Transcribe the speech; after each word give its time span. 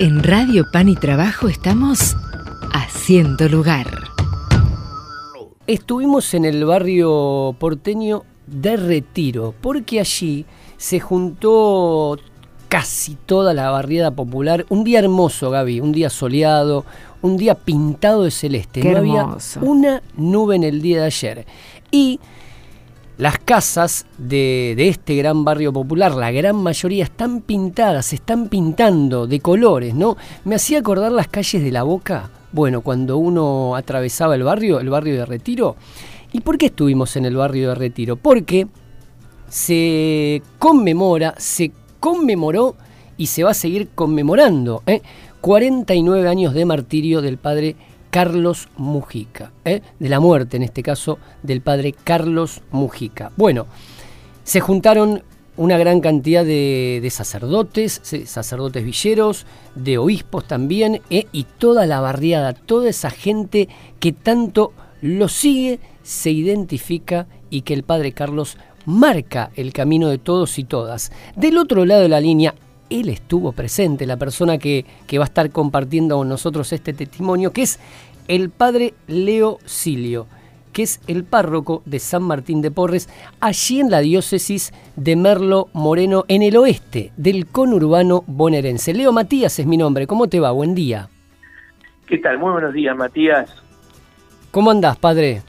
En 0.00 0.22
Radio 0.22 0.70
Pan 0.70 0.88
y 0.88 0.94
Trabajo 0.94 1.48
estamos 1.48 2.16
haciendo 2.72 3.48
lugar. 3.48 3.88
Estuvimos 5.66 6.34
en 6.34 6.44
el 6.44 6.64
barrio 6.64 7.56
porteño 7.58 8.22
de 8.46 8.76
Retiro, 8.76 9.56
porque 9.60 9.98
allí 9.98 10.46
se 10.76 11.00
juntó 11.00 12.16
casi 12.68 13.16
toda 13.26 13.52
la 13.54 13.70
barriada 13.70 14.12
popular. 14.12 14.64
Un 14.68 14.84
día 14.84 15.00
hermoso, 15.00 15.50
Gaby, 15.50 15.80
un 15.80 15.90
día 15.90 16.10
soleado, 16.10 16.84
un 17.20 17.36
día 17.36 17.56
pintado 17.56 18.22
de 18.22 18.30
celeste. 18.30 18.80
Qué 18.80 18.92
no 18.92 18.98
hermoso. 18.98 19.58
había 19.58 19.72
una 19.72 20.02
nube 20.16 20.54
en 20.54 20.62
el 20.62 20.80
día 20.80 21.00
de 21.00 21.06
ayer. 21.06 21.46
Y 21.90 22.20
las 23.18 23.38
casas 23.40 24.06
de, 24.16 24.74
este 24.78 25.16
gran 25.16 25.44
barrio 25.44 25.72
popular, 25.72 26.14
la 26.14 26.30
gran 26.30 26.56
mayoría 26.56 27.02
están 27.02 27.40
pintadas, 27.40 28.06
se 28.06 28.14
están 28.16 28.48
pintando 28.48 29.26
de 29.26 29.40
colores, 29.40 29.92
¿no? 29.92 30.16
Me 30.44 30.54
hacía 30.54 30.78
acordar 30.78 31.10
las 31.10 31.26
calles 31.26 31.62
de 31.62 31.72
la 31.72 31.82
Boca, 31.82 32.30
bueno, 32.52 32.80
cuando 32.80 33.18
uno 33.18 33.74
atravesaba 33.74 34.36
el 34.36 34.44
barrio, 34.44 34.78
el 34.78 34.88
barrio 34.88 35.16
de 35.16 35.26
Retiro. 35.26 35.74
¿Y 36.32 36.40
por 36.40 36.58
qué 36.58 36.66
estuvimos 36.66 37.16
en 37.16 37.24
el 37.24 37.36
barrio 37.36 37.70
de 37.70 37.74
Retiro? 37.74 38.14
Porque 38.14 38.68
se 39.48 40.40
conmemora, 40.60 41.34
se 41.38 41.72
conmemoró 41.98 42.76
y 43.16 43.26
se 43.26 43.42
va 43.42 43.50
a 43.50 43.54
seguir 43.54 43.88
conmemorando 43.94 44.82
¿eh? 44.86 45.02
49 45.40 46.28
años 46.28 46.54
de 46.54 46.64
martirio 46.64 47.20
del 47.20 47.36
padre 47.36 47.74
Carlos 48.10 48.68
Mujica, 48.76 49.52
¿eh? 49.64 49.82
de 49.98 50.08
la 50.08 50.20
muerte 50.20 50.56
en 50.56 50.62
este 50.62 50.82
caso 50.82 51.18
del 51.42 51.60
padre 51.60 51.92
Carlos 51.92 52.62
Mujica. 52.70 53.32
Bueno, 53.36 53.66
se 54.44 54.60
juntaron 54.60 55.22
una 55.56 55.76
gran 55.76 56.00
cantidad 56.00 56.44
de, 56.44 57.06
sacerdotes, 57.10 58.00
sacerdotes 58.24 58.84
villeros, 58.84 59.44
de 59.74 59.98
obispos 59.98 60.46
también, 60.46 61.02
¿eh? 61.10 61.26
y 61.32 61.44
toda 61.44 61.84
la 61.86 62.00
barriada, 62.00 62.52
toda 62.52 62.88
esa 62.88 63.10
gente 63.10 63.68
que 63.98 64.12
tanto 64.12 64.72
lo 65.02 65.28
sigue, 65.28 65.80
se 66.02 66.30
identifica 66.30 67.26
y 67.50 67.62
que 67.62 67.74
el 67.74 67.82
padre 67.82 68.12
Carlos 68.12 68.56
marca 68.86 69.50
el 69.56 69.72
camino 69.72 70.08
de 70.08 70.18
todos 70.18 70.58
y 70.58 70.64
todas. 70.64 71.12
Del 71.36 71.58
otro 71.58 71.84
lado 71.84 72.02
de 72.02 72.08
la 72.08 72.20
línea, 72.20 72.54
él 72.90 73.08
estuvo 73.08 73.52
presente, 73.52 74.06
la 74.06 74.16
persona 74.16 74.58
que, 74.58 74.84
que 75.06 75.18
va 75.18 75.24
a 75.24 75.26
estar 75.26 75.50
compartiendo 75.50 76.16
con 76.16 76.28
nosotros 76.28 76.72
este 76.72 76.92
testimonio, 76.92 77.52
que 77.52 77.62
es 77.62 77.78
el 78.28 78.50
padre 78.50 78.94
Leo 79.06 79.58
Silio, 79.64 80.26
que 80.72 80.82
es 80.82 81.00
el 81.06 81.24
párroco 81.24 81.82
de 81.86 81.98
San 81.98 82.22
Martín 82.22 82.62
de 82.62 82.70
Porres, 82.70 83.08
allí 83.40 83.80
en 83.80 83.90
la 83.90 84.00
diócesis 84.00 84.72
de 84.96 85.16
Merlo 85.16 85.68
Moreno, 85.72 86.24
en 86.28 86.42
el 86.42 86.56
oeste 86.56 87.12
del 87.16 87.46
conurbano 87.46 88.22
bonaerense. 88.26 88.94
Leo 88.94 89.12
Matías 89.12 89.58
es 89.58 89.66
mi 89.66 89.76
nombre, 89.76 90.06
¿cómo 90.06 90.28
te 90.28 90.40
va? 90.40 90.52
Buen 90.52 90.74
día. 90.74 91.08
¿Qué 92.06 92.18
tal? 92.18 92.38
Muy 92.38 92.52
buenos 92.52 92.72
días, 92.72 92.96
Matías. 92.96 93.50
¿Cómo 94.50 94.70
andás, 94.70 94.96
padre? 94.96 95.42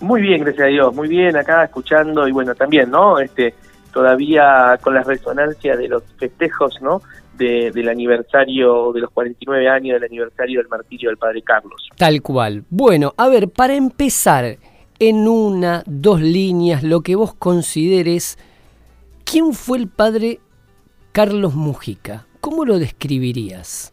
Muy 0.00 0.20
bien, 0.20 0.40
gracias 0.42 0.66
a 0.66 0.68
Dios. 0.68 0.94
Muy 0.94 1.08
bien, 1.08 1.36
acá 1.36 1.64
escuchando 1.64 2.28
y 2.28 2.32
bueno, 2.32 2.54
también, 2.54 2.90
¿no? 2.90 3.18
Este, 3.18 3.54
todavía 3.98 4.78
con 4.80 4.94
la 4.94 5.02
resonancia 5.02 5.76
de 5.76 5.88
los 5.88 6.04
festejos, 6.18 6.80
¿no? 6.80 7.02
De, 7.36 7.72
del 7.72 7.88
aniversario, 7.88 8.92
de 8.92 9.00
los 9.00 9.10
49 9.10 9.68
años 9.68 9.94
del 9.94 10.04
aniversario 10.04 10.60
del 10.60 10.68
martirio 10.68 11.08
del 11.10 11.18
Padre 11.18 11.42
Carlos. 11.42 11.88
Tal 11.96 12.22
cual. 12.22 12.62
Bueno, 12.70 13.12
a 13.16 13.26
ver, 13.28 13.48
para 13.48 13.74
empezar, 13.74 14.56
en 15.00 15.26
una, 15.26 15.82
dos 15.86 16.20
líneas, 16.20 16.84
lo 16.84 17.00
que 17.00 17.16
vos 17.16 17.34
consideres, 17.34 18.38
¿quién 19.24 19.52
fue 19.52 19.78
el 19.78 19.88
padre 19.88 20.38
Carlos 21.10 21.56
Mujica? 21.56 22.26
¿Cómo 22.40 22.64
lo 22.64 22.78
describirías? 22.78 23.92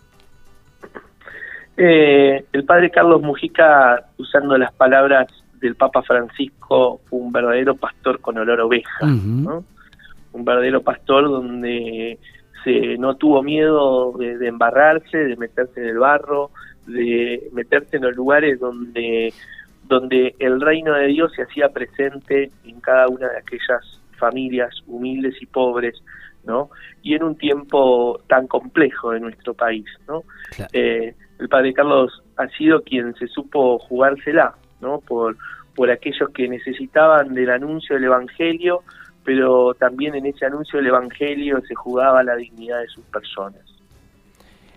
Eh, 1.77 2.45
el 2.53 2.63
Padre 2.63 2.91
Carlos 2.91 3.23
Mujica, 3.23 4.05
usando 4.19 4.55
las 4.55 4.71
palabras 4.71 5.27
del 5.59 5.75
Papa 5.75 6.03
Francisco, 6.03 7.01
fue 7.05 7.19
un 7.19 7.31
verdadero 7.31 7.75
pastor 7.75 8.21
con 8.21 8.37
olor 8.37 8.59
a 8.59 8.65
oveja. 8.65 9.03
¿no? 9.03 9.63
Un 10.35 10.45
verdadero 10.45 10.81
pastor 10.81 11.29
donde 11.29 12.19
se 12.63 12.97
no 12.97 13.15
tuvo 13.15 13.41
miedo 13.41 14.13
de, 14.17 14.37
de 14.37 14.47
embarrarse, 14.47 15.17
de 15.17 15.35
meterse 15.37 15.81
en 15.81 15.87
el 15.87 15.99
barro, 15.99 16.51
de 16.87 17.49
meterse 17.53 17.97
en 17.97 18.03
los 18.03 18.15
lugares 18.15 18.59
donde 18.59 19.33
donde 19.87 20.35
el 20.39 20.61
reino 20.61 20.93
de 20.93 21.07
Dios 21.07 21.31
se 21.35 21.43
hacía 21.43 21.69
presente 21.69 22.51
en 22.65 22.81
cada 22.81 23.07
una 23.07 23.29
de 23.29 23.37
aquellas 23.37 24.01
familias 24.17 24.73
humildes 24.87 25.35
y 25.41 25.45
pobres, 25.45 26.01
¿no? 26.43 26.69
Y 27.03 27.13
en 27.15 27.23
un 27.23 27.35
tiempo 27.35 28.19
tan 28.27 28.47
complejo 28.47 29.11
de 29.11 29.19
nuestro 29.19 29.53
país, 29.53 29.85
¿no? 30.07 30.23
Claro. 30.55 30.71
Eh, 30.73 31.13
el 31.39 31.49
padre 31.49 31.73
Carlos 31.73 32.23
ha 32.37 32.47
sido 32.49 32.81
quien 32.81 33.13
se 33.15 33.27
supo 33.27 33.77
jugársela, 33.79 34.55
¿no? 34.81 34.99
Por, 34.99 35.37
por 35.75 35.91
aquellos 35.91 36.29
que 36.29 36.47
necesitaban 36.47 37.33
del 37.33 37.49
anuncio 37.49 37.95
del 37.95 38.05
Evangelio, 38.05 38.81
pero 39.25 39.73
también 39.73 40.15
en 40.15 40.27
ese 40.27 40.45
anuncio 40.45 40.77
del 40.77 40.87
Evangelio 40.87 41.59
se 41.67 41.75
jugaba 41.75 42.23
la 42.23 42.35
dignidad 42.35 42.79
de 42.79 42.87
sus 42.87 43.03
personas. 43.05 43.61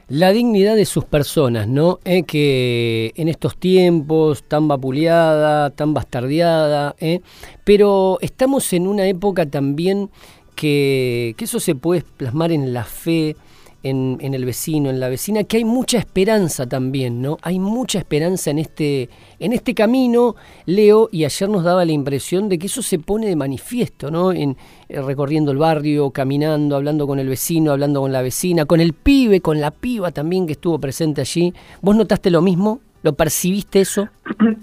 La 0.09 0.33
dignidad 0.33 0.75
de 0.75 0.87
sus 0.87 1.05
personas, 1.05 1.69
¿no? 1.69 1.99
Eh, 2.07 2.23
que 2.23 3.13
en 3.15 3.29
estos 3.29 3.59
tiempos 3.59 4.43
tan 4.43 4.67
vapuleada, 4.67 5.69
tan 5.69 5.93
bastardeada, 5.93 6.95
¿eh? 6.99 7.21
pero 7.63 8.17
estamos 8.23 8.73
en 8.73 8.87
una 8.87 9.07
época 9.07 9.45
también 9.45 10.09
que, 10.55 11.35
que 11.37 11.45
eso 11.45 11.61
se 11.61 11.75
puede 11.75 12.03
plasmar 12.17 12.53
en 12.53 12.73
la 12.73 12.85
fe, 12.85 13.37
en, 13.83 14.19
en 14.21 14.35
el 14.35 14.45
vecino, 14.45 14.91
en 14.91 15.01
la 15.01 15.09
vecina, 15.09 15.45
que 15.45 15.59
hay 15.59 15.65
mucha 15.65 15.99
esperanza 15.99 16.67
también, 16.69 17.23
¿no? 17.23 17.39
Hay 17.43 17.59
mucha 17.59 17.99
esperanza 17.99 18.51
en 18.51 18.59
este, 18.59 19.09
en 19.39 19.53
este 19.53 19.75
camino, 19.75 20.35
Leo, 20.67 21.09
y 21.13 21.25
ayer 21.25 21.49
nos 21.49 21.65
daba 21.65 21.85
la 21.85 21.93
impresión 21.93 22.49
de 22.49 22.59
que 22.59 22.67
eso 22.67 22.83
se 22.83 22.99
pone 22.99 23.27
de 23.27 23.37
manifiesto, 23.37 24.11
¿no? 24.11 24.33
En, 24.33 24.57
eh, 24.89 25.01
recorriendo 25.01 25.53
el 25.53 25.59
barrio, 25.59 26.11
caminando, 26.11 26.77
hablando 26.77 27.07
con 27.07 27.19
el 27.19 27.29
vecino, 27.29 27.73
hablando 27.73 28.01
con 28.01 28.13
la 28.13 28.23
vecina, 28.23 28.65
con 28.67 28.81
el 28.81 28.93
pibe, 28.95 29.41
con 29.41 29.61
la 29.61 29.71
piba 29.71 30.11
también 30.11 30.47
que 30.47 30.53
estuvo 30.53 30.79
presente 30.79 31.21
allí. 31.21 31.53
¿Vos 31.81 31.95
notaste 31.95 32.31
lo 32.31 32.43
mismo? 32.43 32.81
¿Lo 33.03 33.13
percibiste 33.15 33.81
eso? 33.81 34.09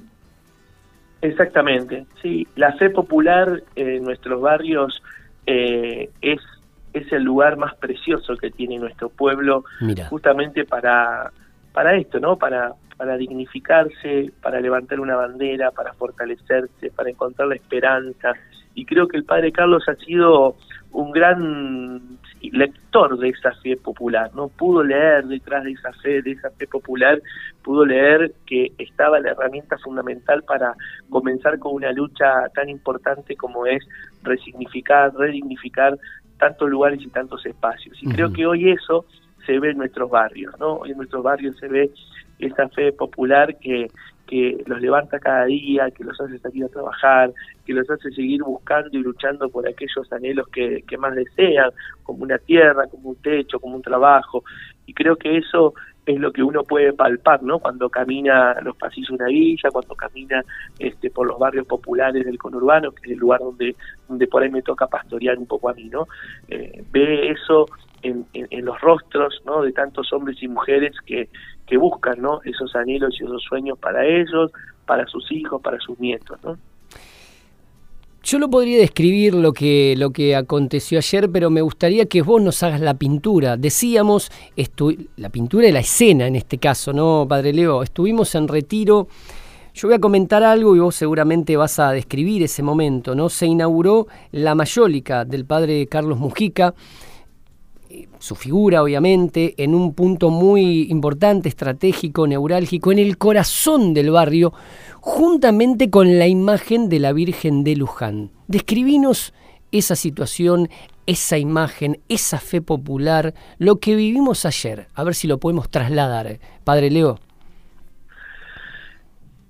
Exactamente, 1.21 2.05
sí. 2.21 2.47
La 2.55 2.73
fe 2.73 2.89
popular 2.89 3.63
en 3.75 4.03
nuestros 4.03 4.41
barrios 4.41 5.01
eh, 5.47 6.09
es, 6.21 6.39
es 6.99 7.11
el 7.11 7.23
lugar 7.23 7.57
más 7.57 7.75
precioso 7.75 8.35
que 8.37 8.51
tiene 8.51 8.77
nuestro 8.77 9.09
pueblo 9.09 9.65
Mira, 9.81 10.05
justamente 10.07 10.65
para, 10.65 11.31
para 11.73 11.95
esto, 11.95 12.19
¿no? 12.19 12.37
Para, 12.37 12.73
para 12.97 13.17
dignificarse, 13.17 14.31
para 14.41 14.59
levantar 14.61 14.99
una 14.99 15.15
bandera, 15.15 15.71
para 15.71 15.93
fortalecerse, 15.93 16.91
para 16.91 17.09
encontrar 17.09 17.47
la 17.49 17.55
esperanza. 17.55 18.33
Y 18.73 18.85
creo 18.85 19.07
que 19.07 19.17
el 19.17 19.25
Padre 19.25 19.51
Carlos 19.51 19.83
ha 19.87 19.95
sido 19.95 20.55
un 20.91 21.11
gran 21.11 22.19
lector 22.41 23.17
de 23.17 23.29
esa 23.29 23.51
fe 23.55 23.75
popular, 23.75 24.31
¿no? 24.33 24.47
Pudo 24.47 24.83
leer 24.83 25.25
detrás 25.25 25.63
de 25.63 25.71
esa 25.71 25.91
fe, 25.93 26.21
de 26.21 26.31
esa 26.31 26.49
fe 26.51 26.67
popular, 26.67 27.21
pudo 27.63 27.85
leer 27.85 28.33
que 28.45 28.71
estaba 28.77 29.19
la 29.19 29.31
herramienta 29.31 29.77
fundamental 29.79 30.43
para 30.43 30.73
comenzar 31.09 31.59
con 31.59 31.73
una 31.73 31.91
lucha 31.91 32.47
tan 32.53 32.69
importante 32.69 33.35
como 33.35 33.65
es 33.65 33.83
resignificar, 34.23 35.13
redignificar 35.15 35.97
tantos 36.37 36.69
lugares 36.69 37.01
y 37.01 37.07
tantos 37.07 37.45
espacios. 37.45 37.97
Y 38.01 38.07
creo 38.09 38.31
que 38.31 38.45
hoy 38.45 38.71
eso 38.71 39.05
se 39.45 39.59
ve 39.59 39.71
en 39.71 39.77
nuestros 39.77 40.09
barrios, 40.09 40.53
¿no? 40.59 40.77
Hoy 40.77 40.91
en 40.91 40.97
nuestros 40.97 41.23
barrios 41.23 41.55
se 41.57 41.67
ve 41.67 41.91
esa 42.39 42.67
fe 42.69 42.91
popular 42.91 43.57
que, 43.59 43.87
que 44.27 44.63
los 44.65 44.81
levanta 44.81 45.19
cada 45.19 45.45
día, 45.45 45.91
que 45.91 46.03
los 46.03 46.19
hace 46.19 46.37
salir 46.39 46.65
a 46.65 46.69
trabajar, 46.69 47.31
que 47.65 47.73
los 47.73 47.89
hace 47.89 48.11
seguir 48.11 48.43
buscando 48.43 48.89
y 48.91 48.97
luchando 48.97 49.49
por 49.49 49.67
aquellos 49.67 50.11
anhelos 50.11 50.47
que, 50.49 50.83
que 50.87 50.97
más 50.97 51.15
desean, 51.15 51.71
como 52.03 52.23
una 52.23 52.37
tierra, 52.37 52.87
como 52.87 53.09
un 53.09 53.15
techo, 53.17 53.59
como 53.59 53.75
un 53.75 53.81
trabajo. 53.81 54.43
Y 54.85 54.93
creo 54.93 55.15
que 55.15 55.37
eso 55.37 55.73
es 56.05 56.19
lo 56.19 56.31
que 56.31 56.43
uno 56.43 56.63
puede 56.63 56.93
palpar, 56.93 57.41
¿no? 57.41 57.59
Cuando 57.59 57.89
camina 57.89 58.55
los 58.61 58.75
pasillos 58.77 59.09
de 59.09 59.15
una 59.15 59.27
villa, 59.27 59.69
cuando 59.71 59.95
camina 59.95 60.43
este, 60.77 61.09
por 61.09 61.27
los 61.27 61.39
barrios 61.39 61.65
populares 61.65 62.25
del 62.25 62.37
conurbano, 62.37 62.91
que 62.91 63.07
es 63.07 63.11
el 63.13 63.19
lugar 63.19 63.39
donde, 63.39 63.75
donde 64.07 64.27
por 64.27 64.43
ahí 64.43 64.49
me 64.49 64.61
toca 64.61 64.87
pastorear 64.87 65.37
un 65.37 65.47
poco 65.47 65.69
a 65.69 65.73
mí, 65.73 65.85
¿no? 65.85 66.07
Eh, 66.47 66.83
ve 66.91 67.31
eso 67.31 67.65
en, 68.03 68.25
en, 68.33 68.65
los 68.65 68.79
rostros, 68.81 69.41
¿no? 69.45 69.63
De 69.63 69.71
tantos 69.71 70.13
hombres 70.13 70.41
y 70.41 70.47
mujeres 70.47 70.93
que, 71.05 71.29
que 71.65 71.77
buscan, 71.77 72.21
¿no? 72.21 72.41
Esos 72.43 72.75
anhelos 72.75 73.15
y 73.19 73.23
esos 73.23 73.41
sueños 73.41 73.79
para 73.79 74.05
ellos, 74.05 74.51
para 74.85 75.07
sus 75.07 75.31
hijos, 75.31 75.61
para 75.61 75.79
sus 75.79 75.99
nietos, 75.99 76.37
¿no? 76.43 76.57
Yo 78.25 78.39
lo 78.39 78.49
podría 78.49 78.79
describir 78.79 79.35
lo 79.35 79.53
que, 79.53 79.93
lo 79.97 80.09
que 80.09 80.35
aconteció 80.35 80.97
ayer, 80.97 81.29
pero 81.29 81.51
me 81.51 81.61
gustaría 81.61 82.07
que 82.07 82.23
vos 82.23 82.41
nos 82.41 82.63
hagas 82.63 82.81
la 82.81 82.95
pintura. 82.95 83.55
Decíamos, 83.55 84.31
la 85.17 85.29
pintura 85.29 85.67
de 85.67 85.71
la 85.71 85.81
escena 85.81 86.25
en 86.25 86.35
este 86.35 86.57
caso, 86.57 86.91
¿no, 86.91 87.27
Padre 87.29 87.53
Leo? 87.53 87.83
Estuvimos 87.83 88.33
en 88.33 88.47
retiro. 88.47 89.07
Yo 89.75 89.89
voy 89.89 89.95
a 89.95 89.99
comentar 89.99 90.41
algo 90.41 90.75
y 90.75 90.79
vos 90.79 90.95
seguramente 90.95 91.55
vas 91.55 91.77
a 91.77 91.91
describir 91.91 92.41
ese 92.41 92.63
momento, 92.63 93.13
¿no? 93.13 93.29
Se 93.29 93.45
inauguró 93.45 94.07
la 94.31 94.55
mayólica 94.55 95.23
del 95.23 95.45
padre 95.45 95.85
Carlos 95.85 96.17
Mujica. 96.17 96.73
Su 98.19 98.35
figura 98.35 98.83
obviamente, 98.83 99.53
en 99.57 99.75
un 99.75 99.93
punto 99.93 100.29
muy 100.29 100.87
importante, 100.89 101.49
estratégico, 101.49 102.27
neurálgico, 102.27 102.91
en 102.91 102.99
el 102.99 103.17
corazón 103.17 103.93
del 103.93 104.11
barrio, 104.11 104.53
juntamente 104.99 105.89
con 105.89 106.17
la 106.17 106.27
imagen 106.27 106.89
de 106.89 106.99
la 106.99 107.13
Virgen 107.13 107.63
de 107.63 107.75
Luján. 107.75 108.31
Describinos 108.47 109.33
esa 109.71 109.95
situación, 109.95 110.69
esa 111.05 111.37
imagen, 111.37 111.99
esa 112.09 112.39
fe 112.39 112.61
popular, 112.61 113.33
lo 113.59 113.77
que 113.77 113.95
vivimos 113.95 114.45
ayer, 114.45 114.87
a 114.95 115.03
ver 115.03 115.13
si 115.13 115.27
lo 115.27 115.37
podemos 115.37 115.69
trasladar. 115.69 116.39
Padre 116.63 116.89
Leo. 116.89 117.19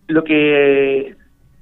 Lo 0.08 0.24
que 0.24 1.16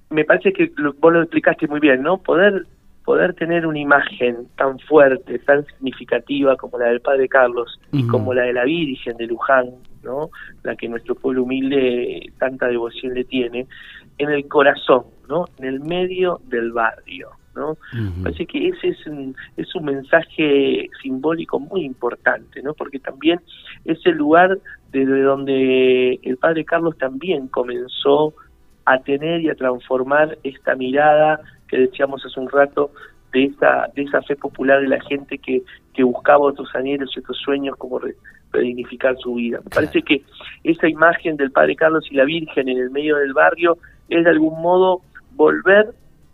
me 0.09 0.25
parece 0.25 0.53
que 0.53 0.71
vos 0.99 1.13
lo 1.13 1.21
explicaste 1.21 1.67
muy 1.67 1.79
bien, 1.79 2.01
¿no? 2.01 2.17
Poder 2.17 2.65
poder 3.03 3.33
tener 3.33 3.67
una 3.67 3.79
imagen 3.79 4.47
tan 4.55 4.79
fuerte, 4.79 5.39
tan 5.39 5.65
significativa 5.65 6.55
como 6.55 6.77
la 6.77 6.87
del 6.87 7.01
Padre 7.01 7.27
Carlos 7.27 7.79
y 7.91 8.07
como 8.07 8.33
la 8.33 8.43
de 8.43 8.53
la 8.53 8.63
Virgen 8.63 9.17
de 9.17 9.27
Luján, 9.27 9.71
¿no? 10.03 10.29
La 10.63 10.75
que 10.75 10.87
nuestro 10.87 11.15
pueblo 11.15 11.43
humilde 11.43 12.31
tanta 12.39 12.67
devoción 12.67 13.13
le 13.13 13.25
tiene, 13.25 13.67
en 14.17 14.29
el 14.29 14.47
corazón, 14.47 15.03
¿no? 15.27 15.45
En 15.57 15.65
el 15.65 15.79
medio 15.81 16.39
del 16.45 16.71
barrio, 16.71 17.29
¿no? 17.55 17.77
Parece 18.23 18.45
que 18.45 18.69
ese 18.69 18.89
es 18.89 19.07
un, 19.07 19.35
es 19.57 19.73
un 19.75 19.85
mensaje 19.85 20.89
simbólico 21.01 21.59
muy 21.59 21.83
importante, 21.83 22.61
¿no? 22.61 22.73
Porque 22.73 22.99
también 22.99 23.41
es 23.85 23.99
el 24.05 24.15
lugar 24.15 24.57
desde 24.91 25.21
donde 25.23 26.19
el 26.21 26.37
Padre 26.37 26.63
Carlos 26.63 26.97
también 26.97 27.47
comenzó 27.47 28.33
a 28.85 28.99
tener 28.99 29.41
y 29.41 29.49
a 29.49 29.55
transformar 29.55 30.37
esta 30.43 30.75
mirada 30.75 31.39
que 31.67 31.77
decíamos 31.77 32.25
hace 32.25 32.39
un 32.39 32.49
rato 32.49 32.91
de 33.31 33.45
esa, 33.45 33.87
de 33.95 34.03
esa 34.03 34.21
fe 34.21 34.35
popular 34.35 34.81
de 34.81 34.87
la 34.87 35.01
gente 35.01 35.37
que, 35.37 35.63
que 35.93 36.03
buscaba 36.03 36.39
otros 36.39 36.69
anhelos 36.75 37.11
y 37.15 37.19
otros 37.19 37.37
sueños 37.37 37.75
como 37.77 37.99
redignificar 38.51 39.17
su 39.17 39.35
vida. 39.35 39.59
Me 39.63 39.69
parece 39.69 40.01
que 40.03 40.23
esa 40.63 40.87
imagen 40.87 41.35
del 41.35 41.51
Padre 41.51 41.75
Carlos 41.75 42.05
y 42.11 42.15
la 42.15 42.25
Virgen 42.25 42.69
en 42.69 42.77
el 42.77 42.91
medio 42.91 43.17
del 43.17 43.33
barrio 43.33 43.77
es 44.09 44.23
de 44.23 44.29
algún 44.29 44.61
modo 44.61 45.01
volver 45.31 45.93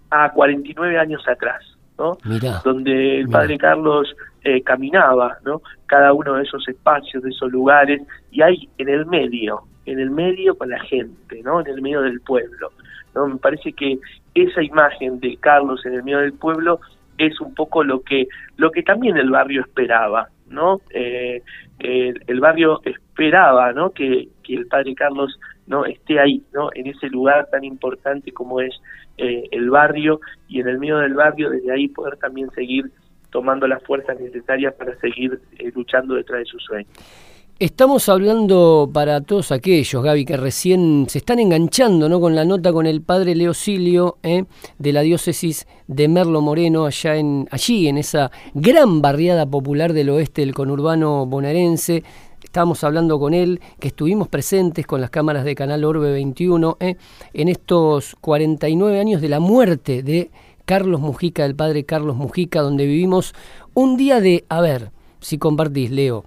a 0.10 0.32
49 0.32 0.98
años 0.98 1.26
atrás, 1.28 1.64
¿no? 1.98 2.18
Donde 2.64 3.20
el 3.20 3.30
Padre 3.30 3.58
Carlos 3.58 4.14
eh, 4.44 4.62
caminaba, 4.62 5.38
¿no? 5.46 5.62
Cada 5.86 6.14
uno 6.14 6.36
de 6.36 6.44
esos 6.44 6.68
espacios, 6.68 7.24
de 7.24 7.30
esos 7.30 7.52
lugares, 7.52 8.02
y 8.32 8.42
hay 8.42 8.70
en 8.78 8.90
el 8.90 9.06
medio, 9.06 9.64
en 9.90 10.00
el 10.00 10.12
medio 10.12 10.56
con 10.56 10.70
la 10.70 10.80
gente, 10.82 11.42
¿no? 11.44 11.62
En 11.62 11.68
el 11.68 11.82
medio 11.82 12.02
del 12.02 12.22
pueblo. 12.22 12.72
¿no? 13.16 13.28
Me 13.28 13.38
parece 13.38 13.74
que 13.74 13.98
esa 14.36 14.62
imagen 14.62 15.20
de 15.20 15.36
Carlos 15.38 15.84
en 15.86 15.96
el 15.96 16.04
medio 16.04 16.20
del 16.20 16.34
pueblo 16.34 16.80
es 17.18 17.40
un 17.42 17.54
poco 17.54 17.84
lo 17.84 18.02
que 18.02 18.28
lo 18.58 18.72
que 18.72 18.84
también 18.84 19.18
el 19.18 19.32
barrio 19.32 19.62
esperaba, 19.62 20.30
¿no? 20.48 20.80
Eh, 20.92 21.42
el, 21.80 22.40
barrio 22.40 22.82
esperaba, 22.86 23.74
¿no? 23.74 23.92
Que, 23.92 24.30
que, 24.44 24.56
el 24.56 24.68
padre 24.68 24.94
Carlos 24.96 25.40
no 25.68 25.86
esté 25.86 26.20
ahí, 26.20 26.44
¿no? 26.54 26.70
En 26.76 26.88
ese 26.88 27.10
lugar 27.10 27.48
tan 27.52 27.64
importante 27.64 28.32
como 28.32 28.62
es 28.62 28.74
eh, 29.18 29.44
el 29.52 29.70
barrio 29.70 30.22
y 30.48 30.62
en 30.62 30.68
el 30.68 30.80
medio 30.80 31.00
del 31.00 31.14
barrio 31.14 31.50
desde 31.50 31.72
ahí 31.72 31.88
poder 31.88 32.18
también 32.18 32.50
seguir 32.52 32.92
tomando 33.32 33.68
las 33.68 33.84
fuerzas 33.84 34.20
necesarias 34.20 34.74
para 34.76 34.96
seguir 35.00 35.40
eh, 35.58 35.72
luchando 35.76 36.16
detrás 36.16 36.40
de 36.40 36.46
sus 36.46 36.64
sueños. 36.64 37.29
Estamos 37.60 38.08
hablando 38.08 38.90
para 38.94 39.20
todos 39.20 39.52
aquellos, 39.52 40.02
Gaby, 40.02 40.24
que 40.24 40.38
recién 40.38 41.08
se 41.10 41.18
están 41.18 41.40
enganchando 41.40 42.08
¿no? 42.08 42.22
con 42.22 42.34
la 42.34 42.46
nota 42.46 42.72
con 42.72 42.86
el 42.86 43.02
padre 43.02 43.36
Leocilio 43.36 44.18
¿eh? 44.24 44.46
de 44.78 44.94
la 44.94 45.02
diócesis 45.02 45.68
de 45.86 46.08
Merlo 46.08 46.40
Moreno, 46.40 46.86
allá 46.86 47.18
en, 47.18 47.50
allí, 47.52 47.90
en 47.90 47.98
esa 47.98 48.32
gran 48.54 49.02
barriada 49.02 49.46
popular 49.46 49.92
del 49.92 50.10
oeste 50.10 50.40
del 50.40 50.54
conurbano 50.54 51.26
bonaerense. 51.26 52.06
Estábamos 52.42 52.82
hablando 52.86 53.20
con 53.20 53.34
él, 53.34 53.60
que 53.78 53.90
estuvimos 53.90 54.30
presentes 54.30 54.88
con 54.88 55.02
las 55.02 55.10
cámaras 55.10 55.44
de 55.44 55.54
Canal 55.54 55.84
Orbe 55.84 56.14
21 56.14 56.78
¿eh? 56.80 56.96
en 57.34 57.50
estos 57.50 58.16
49 58.22 59.02
años 59.02 59.20
de 59.20 59.28
la 59.28 59.42
muerte 59.42 60.02
de 60.02 60.32
Carlos 60.64 61.02
Mujica, 61.02 61.44
del 61.44 61.56
padre 61.56 61.84
Carlos 61.84 62.16
Mujica, 62.16 62.62
donde 62.62 62.86
vivimos 62.86 63.36
un 63.74 63.98
día 63.98 64.22
de, 64.22 64.46
a 64.48 64.62
ver, 64.62 64.92
si 65.20 65.38
compartís, 65.38 65.92
Leo, 65.92 66.24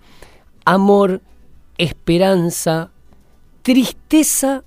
amor, 0.64 1.20
esperanza, 1.78 2.90
tristeza, 3.62 4.64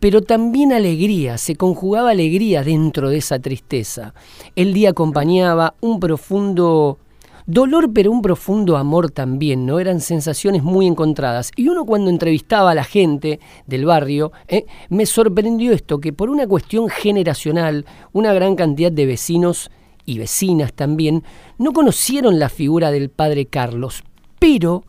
pero 0.00 0.22
también 0.22 0.72
alegría, 0.72 1.36
se 1.36 1.56
conjugaba 1.56 2.10
alegría 2.10 2.62
dentro 2.62 3.10
de 3.10 3.18
esa 3.18 3.38
tristeza. 3.38 4.14
El 4.56 4.72
día 4.72 4.90
acompañaba 4.90 5.74
un 5.80 6.00
profundo 6.00 6.98
dolor, 7.46 7.92
pero 7.92 8.10
un 8.10 8.22
profundo 8.22 8.76
amor 8.76 9.10
también, 9.10 9.66
¿no? 9.66 9.78
Eran 9.78 10.00
sensaciones 10.00 10.62
muy 10.62 10.86
encontradas. 10.86 11.50
Y 11.56 11.68
uno 11.68 11.84
cuando 11.84 12.08
entrevistaba 12.08 12.70
a 12.70 12.74
la 12.74 12.84
gente 12.84 13.40
del 13.66 13.84
barrio, 13.84 14.32
¿eh? 14.48 14.64
me 14.88 15.04
sorprendió 15.04 15.72
esto, 15.72 16.00
que 16.00 16.12
por 16.12 16.30
una 16.30 16.46
cuestión 16.46 16.88
generacional, 16.88 17.84
una 18.12 18.32
gran 18.32 18.56
cantidad 18.56 18.92
de 18.92 19.06
vecinos 19.06 19.70
y 20.06 20.18
vecinas 20.18 20.72
también 20.72 21.24
no 21.58 21.72
conocieron 21.72 22.38
la 22.38 22.48
figura 22.48 22.90
del 22.90 23.10
padre 23.10 23.46
Carlos, 23.46 24.02
pero 24.38 24.84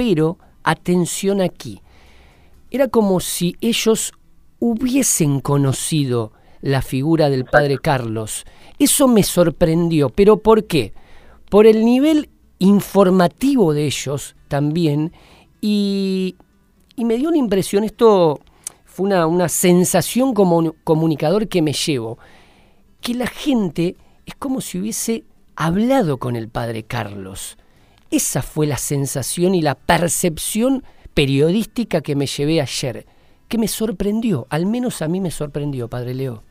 pero, 0.00 0.38
atención 0.62 1.42
aquí, 1.42 1.82
era 2.70 2.88
como 2.88 3.20
si 3.20 3.56
ellos 3.60 4.14
hubiesen 4.58 5.40
conocido 5.40 6.32
la 6.62 6.80
figura 6.80 7.28
del 7.28 7.44
padre 7.44 7.76
Carlos. 7.76 8.46
Eso 8.78 9.08
me 9.08 9.22
sorprendió, 9.22 10.08
pero 10.08 10.38
¿por 10.38 10.64
qué? 10.64 10.94
Por 11.50 11.66
el 11.66 11.84
nivel 11.84 12.30
informativo 12.58 13.74
de 13.74 13.84
ellos 13.84 14.36
también 14.48 15.12
y, 15.60 16.34
me 16.96 17.18
dio 17.18 17.28
una 17.28 17.36
impresión, 17.36 17.84
esto 17.84 18.40
fue 18.86 19.04
una, 19.04 19.26
una 19.26 19.50
sensación 19.50 20.32
como 20.32 20.76
comunicador 20.82 21.46
que 21.46 21.60
me 21.60 21.74
llevo, 21.74 22.18
que 23.02 23.12
la 23.12 23.26
gente 23.26 23.96
es 24.24 24.34
como 24.34 24.62
si 24.62 24.78
hubiese 24.78 25.24
hablado 25.56 26.16
con 26.16 26.36
el 26.36 26.48
padre 26.48 26.84
Carlos. 26.84 27.58
Esa 28.10 28.42
fue 28.42 28.66
la 28.66 28.76
sensación 28.76 29.54
y 29.54 29.62
la 29.62 29.74
percepción 29.74 30.82
periodística 31.14 32.00
que 32.00 32.16
me 32.16 32.26
llevé 32.26 32.60
ayer, 32.60 33.04
que 33.48 33.58
me 33.58 33.68
sorprendió, 33.68 34.46
al 34.50 34.66
menos 34.66 35.02
a 35.02 35.08
mí 35.08 35.20
me 35.20 35.30
sorprendió, 35.30 35.88
Padre 35.88 36.14
Leo. 36.14 36.42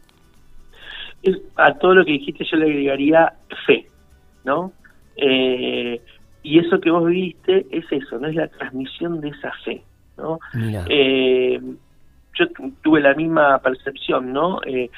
a 1.58 1.74
todo 1.76 1.96
lo 1.96 2.06
que 2.06 2.14
dijiste 2.14 2.46
yo 2.50 2.58
le 2.58 2.66
agregaría 2.66 3.34
fe, 3.66 3.88
¿no? 4.46 4.72
Eh, 5.18 6.02
y 6.44 6.60
eso 6.60 6.80
que 6.80 6.92
vos 6.92 7.06
viste 7.06 7.66
es 7.72 7.86
eso, 7.92 8.20
¿no? 8.20 8.28
Es 8.28 8.36
la 8.36 8.48
transmisión 8.48 9.20
de 9.20 9.30
esa 9.30 9.52
fe, 9.66 9.84
¿no? 10.18 10.40
Eh, 10.90 11.60
yo 12.36 12.46
tuve 12.82 13.02
la 13.02 13.14
misma 13.14 13.60
percepción, 13.60 14.32
¿no? 14.32 14.62
Eh, 14.66 14.90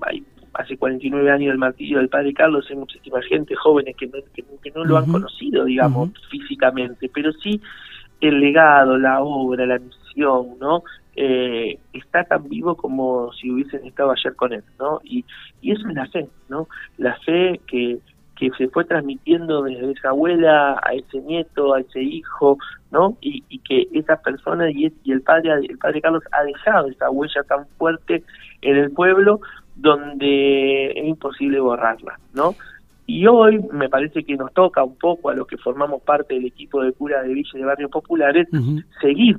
hay 0.00 0.24
hace 0.54 0.76
49 0.76 1.30
años 1.30 1.52
el 1.52 1.58
martillo 1.58 1.98
del 1.98 2.08
padre 2.08 2.34
Carlos, 2.34 2.66
hay 2.70 2.76
muchísima 2.76 3.20
gente, 3.22 3.54
jóvenes 3.54 3.96
que 3.96 4.06
no, 4.06 4.18
que, 4.34 4.70
no 4.70 4.84
lo 4.84 4.98
han 4.98 5.10
conocido, 5.10 5.64
digamos, 5.64 6.10
físicamente, 6.30 7.10
pero 7.12 7.32
sí 7.32 7.60
el 8.20 8.40
legado, 8.40 8.98
la 8.98 9.20
obra, 9.20 9.66
la 9.66 9.78
misión, 9.78 10.58
¿no? 10.60 10.84
Eh, 11.14 11.78
está 11.92 12.24
tan 12.24 12.48
vivo 12.48 12.76
como 12.76 13.32
si 13.34 13.50
hubiesen 13.50 13.84
estado 13.84 14.12
ayer 14.12 14.34
con 14.34 14.52
él, 14.52 14.62
¿no? 14.78 15.00
Y, 15.04 15.24
y 15.60 15.72
eso 15.72 15.88
es 15.88 15.94
la 15.94 16.06
fe, 16.06 16.28
¿no? 16.48 16.68
La 16.98 17.16
fe 17.20 17.60
que, 17.66 17.98
que 18.36 18.50
se 18.56 18.68
fue 18.68 18.84
transmitiendo 18.84 19.62
desde 19.62 19.92
esa 19.92 20.10
abuela 20.10 20.80
a 20.82 20.94
ese 20.94 21.20
nieto, 21.20 21.74
a 21.74 21.80
ese 21.80 22.02
hijo, 22.02 22.58
¿no? 22.90 23.16
Y, 23.20 23.44
y 23.48 23.58
que 23.58 23.88
esa 23.92 24.16
persona 24.22 24.70
y, 24.70 24.92
y 25.04 25.12
el 25.12 25.22
padre 25.22 25.52
el 25.68 25.78
padre 25.78 26.00
Carlos 26.00 26.22
ha 26.32 26.44
dejado 26.44 26.88
esa 26.88 27.10
huella 27.10 27.42
tan 27.42 27.66
fuerte 27.76 28.22
en 28.62 28.76
el 28.76 28.90
pueblo 28.92 29.40
donde 29.82 30.92
es 30.92 31.04
imposible 31.04 31.58
borrarla, 31.58 32.18
¿no? 32.34 32.54
Y 33.04 33.26
hoy 33.26 33.60
me 33.72 33.88
parece 33.88 34.22
que 34.22 34.36
nos 34.36 34.52
toca 34.54 34.84
un 34.84 34.96
poco 34.96 35.30
a 35.30 35.34
los 35.34 35.46
que 35.46 35.58
formamos 35.58 36.02
parte 36.02 36.34
del 36.34 36.46
equipo 36.46 36.82
de 36.82 36.92
cura 36.92 37.22
de 37.22 37.34
Villa 37.34 37.50
y 37.52 37.58
de 37.58 37.64
Barrios 37.64 37.90
Populares 37.90 38.48
seguir 39.00 39.38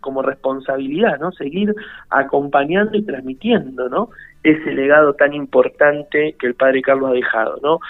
como 0.00 0.22
responsabilidad, 0.22 1.18
¿no? 1.18 1.32
Seguir 1.32 1.74
acompañando 2.08 2.96
y 2.96 3.02
transmitiendo, 3.02 3.88
¿no? 3.88 4.10
Ese 4.44 4.72
legado 4.72 5.14
tan 5.14 5.34
importante 5.34 6.36
que 6.38 6.46
el 6.46 6.54
padre 6.54 6.82
Carlos 6.82 7.10
ha 7.10 7.14
dejado, 7.14 7.58
¿no? 7.62 7.80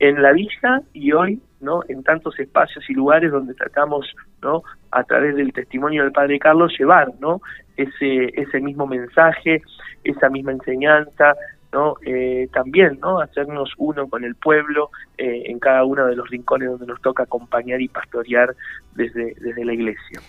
En 0.00 0.20
la 0.22 0.32
villa 0.32 0.82
y 0.92 1.12
hoy, 1.12 1.40
¿no? 1.60 1.82
En 1.88 2.02
tantos 2.02 2.38
espacios 2.40 2.84
y 2.90 2.94
lugares 2.94 3.30
donde 3.30 3.54
tratamos, 3.54 4.12
¿no? 4.42 4.64
A 4.90 5.04
través 5.04 5.36
del 5.36 5.52
testimonio 5.52 6.02
del 6.02 6.12
padre 6.12 6.38
Carlos 6.40 6.74
llevar, 6.76 7.12
¿no? 7.20 7.40
Ese 7.76 8.40
ese 8.40 8.60
mismo 8.60 8.86
mensaje, 8.86 9.62
esa 10.04 10.28
misma 10.28 10.52
enseñanza, 10.52 11.34
¿no? 11.72 11.96
Eh, 12.06 12.48
también, 12.52 12.98
¿no? 13.00 13.20
Hacernos 13.20 13.72
uno 13.78 14.08
con 14.08 14.24
el 14.24 14.36
pueblo 14.36 14.90
eh, 15.18 15.44
en 15.46 15.58
cada 15.58 15.84
uno 15.84 16.06
de 16.06 16.14
los 16.14 16.30
rincones 16.30 16.70
donde 16.70 16.86
nos 16.86 17.02
toca 17.02 17.24
acompañar 17.24 17.80
y 17.80 17.88
pastorear 17.88 18.54
desde, 18.94 19.34
desde 19.40 19.64
la 19.64 19.74
iglesia. 19.74 20.20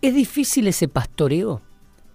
¿Es 0.00 0.14
difícil 0.14 0.66
ese 0.68 0.88
pastoreo? 0.88 1.60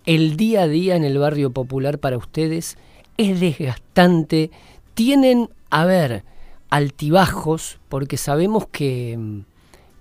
¿El 0.06 0.38
día 0.38 0.64
a 0.64 0.68
día 0.68 0.96
en 0.96 1.04
el 1.04 1.18
barrio 1.18 1.52
popular 1.52 2.00
para 2.00 2.18
ustedes 2.18 2.78
es 3.18 3.40
desgastante? 3.40 4.52
¿Tienen, 4.96 5.50
a 5.70 5.86
ver, 5.86 6.24
altibajos? 6.70 7.80
Porque 7.90 8.18
sabemos 8.18 8.68
que, 8.68 9.18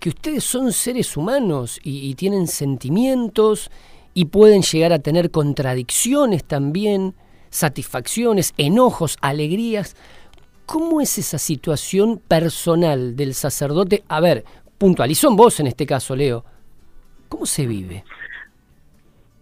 que 0.00 0.08
ustedes 0.08 0.44
son 0.44 0.72
seres 0.72 1.16
humanos 1.16 1.78
y, 1.84 2.14
tienen 2.14 2.46
sentimientos 2.46 3.70
y 4.14 4.26
pueden 4.26 4.62
llegar 4.62 4.92
a 4.92 4.99
tener 4.99 5.31
contradicciones 5.31 6.45
también, 6.45 7.14
satisfacciones, 7.50 8.54
enojos, 8.59 9.16
alegrías. 9.21 9.97
¿Cómo 10.66 11.00
es 11.00 11.19
esa 11.19 11.38
situación 11.38 12.21
personal 12.26 13.16
del 13.16 13.35
sacerdote? 13.35 14.02
A 14.09 14.21
ver, 14.21 14.45
puntualizó 14.78 15.28
en 15.28 15.37
vos 15.37 15.61
en 15.61 15.66
este 15.66 15.87
caso, 15.87 16.14
Leo. 16.16 16.45
¿Cómo 17.28 17.47
se 17.47 17.66
vive? 17.66 18.04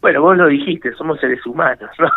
Bueno, 0.00 0.22
vos 0.22 0.36
lo 0.36 0.46
dijiste, 0.46 0.92
somos 0.94 1.20
seres 1.20 1.44
humanos, 1.44 1.90
¿no? 1.98 2.08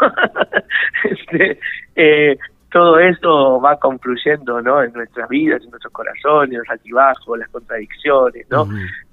este, 1.10 1.60
eh, 1.96 2.38
todo 2.72 2.98
eso 3.00 3.60
va 3.60 3.78
confluyendo, 3.78 4.62
¿no? 4.62 4.82
En 4.82 4.94
nuestras 4.94 5.28
vidas, 5.30 5.62
en 5.64 5.70
nuestros 5.70 5.92
corazones, 5.92 6.60
los 6.60 6.70
altibajos, 6.70 7.38
las 7.38 7.50
contradicciones, 7.50 8.50
¿no? 8.50 8.68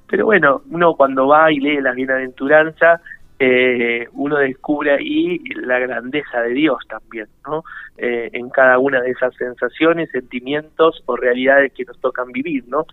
Pero 0.07 0.25
bueno, 0.25 0.63
uno 0.71 0.95
cuando 0.95 1.27
va 1.27 1.53
y 1.53 1.61
lee 1.61 1.81
las 1.81 1.95
bienaventuranzas, 1.95 3.01
eh, 3.43 4.07
uno 4.13 4.37
descubre 4.37 4.93
ahí 4.93 5.39
la 5.55 5.79
grandeza 5.79 6.43
de 6.43 6.51
Dios 6.51 6.77
también, 6.87 7.27
¿no? 7.47 7.65
Eh, 7.97 8.29
en 8.35 8.51
cada 8.51 8.79
una 8.79 9.01
de 9.01 9.13
esas 9.13 9.35
sensaciones, 9.35 10.11
sentimientos 10.11 11.03
o 11.07 11.17
realidades 11.17 11.73
que 11.73 11.87
nos 11.87 11.99
tocan 12.01 12.31
vivir, 12.33 12.65
¿no? 12.69 12.85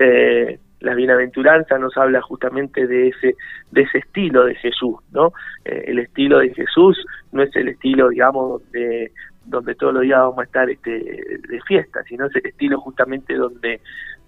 Eh, 0.00 0.58
la 0.80 0.94
bienaventuranza 0.96 1.78
nos 1.78 1.96
habla 1.96 2.20
justamente 2.20 2.88
de 2.88 3.10
ese 3.10 3.36
de 3.70 3.82
ese 3.82 3.98
estilo 3.98 4.44
de 4.44 4.56
Jesús, 4.56 4.96
¿no? 5.12 5.34
Eh, 5.64 5.84
el 5.86 6.00
estilo 6.00 6.40
de 6.40 6.52
Jesús 6.52 7.06
no 7.30 7.44
es 7.44 7.54
el 7.54 7.68
estilo, 7.68 8.08
digamos, 8.08 8.68
de 8.72 9.12
donde 9.44 9.76
todos 9.76 9.94
los 9.94 10.02
días 10.02 10.18
vamos 10.18 10.40
a 10.40 10.44
estar 10.44 10.68
este, 10.68 10.90
de 10.90 11.60
fiesta, 11.68 12.02
sino 12.08 12.26
es 12.26 12.34
el 12.34 12.46
estilo 12.46 12.80
justamente 12.80 13.34
donde 13.34 13.80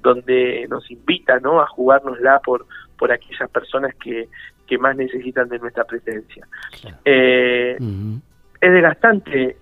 donde 0.02 0.66
nos 0.68 0.88
invita, 0.88 1.40
¿no? 1.40 1.60
A 1.60 1.66
jugárnosla 1.66 2.38
por 2.44 2.64
por 2.96 3.10
aquellas 3.10 3.50
personas 3.50 3.92
que, 3.96 4.28
que 4.66 4.78
más 4.78 4.96
necesitan 4.96 5.48
de 5.48 5.58
nuestra 5.58 5.84
presencia. 5.84 6.46
Eh, 7.04 7.76
es 8.60 8.72
desgastante 8.72 9.56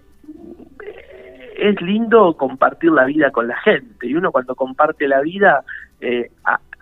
es 1.63 1.81
lindo 1.81 2.37
compartir 2.37 2.91
la 2.91 3.05
vida 3.05 3.31
con 3.31 3.47
la 3.47 3.57
gente 3.61 4.07
y 4.07 4.15
uno 4.15 4.33
cuando 4.33 4.55
comparte 4.55 5.07
la 5.07 5.21
vida 5.21 5.65
eh, 6.01 6.31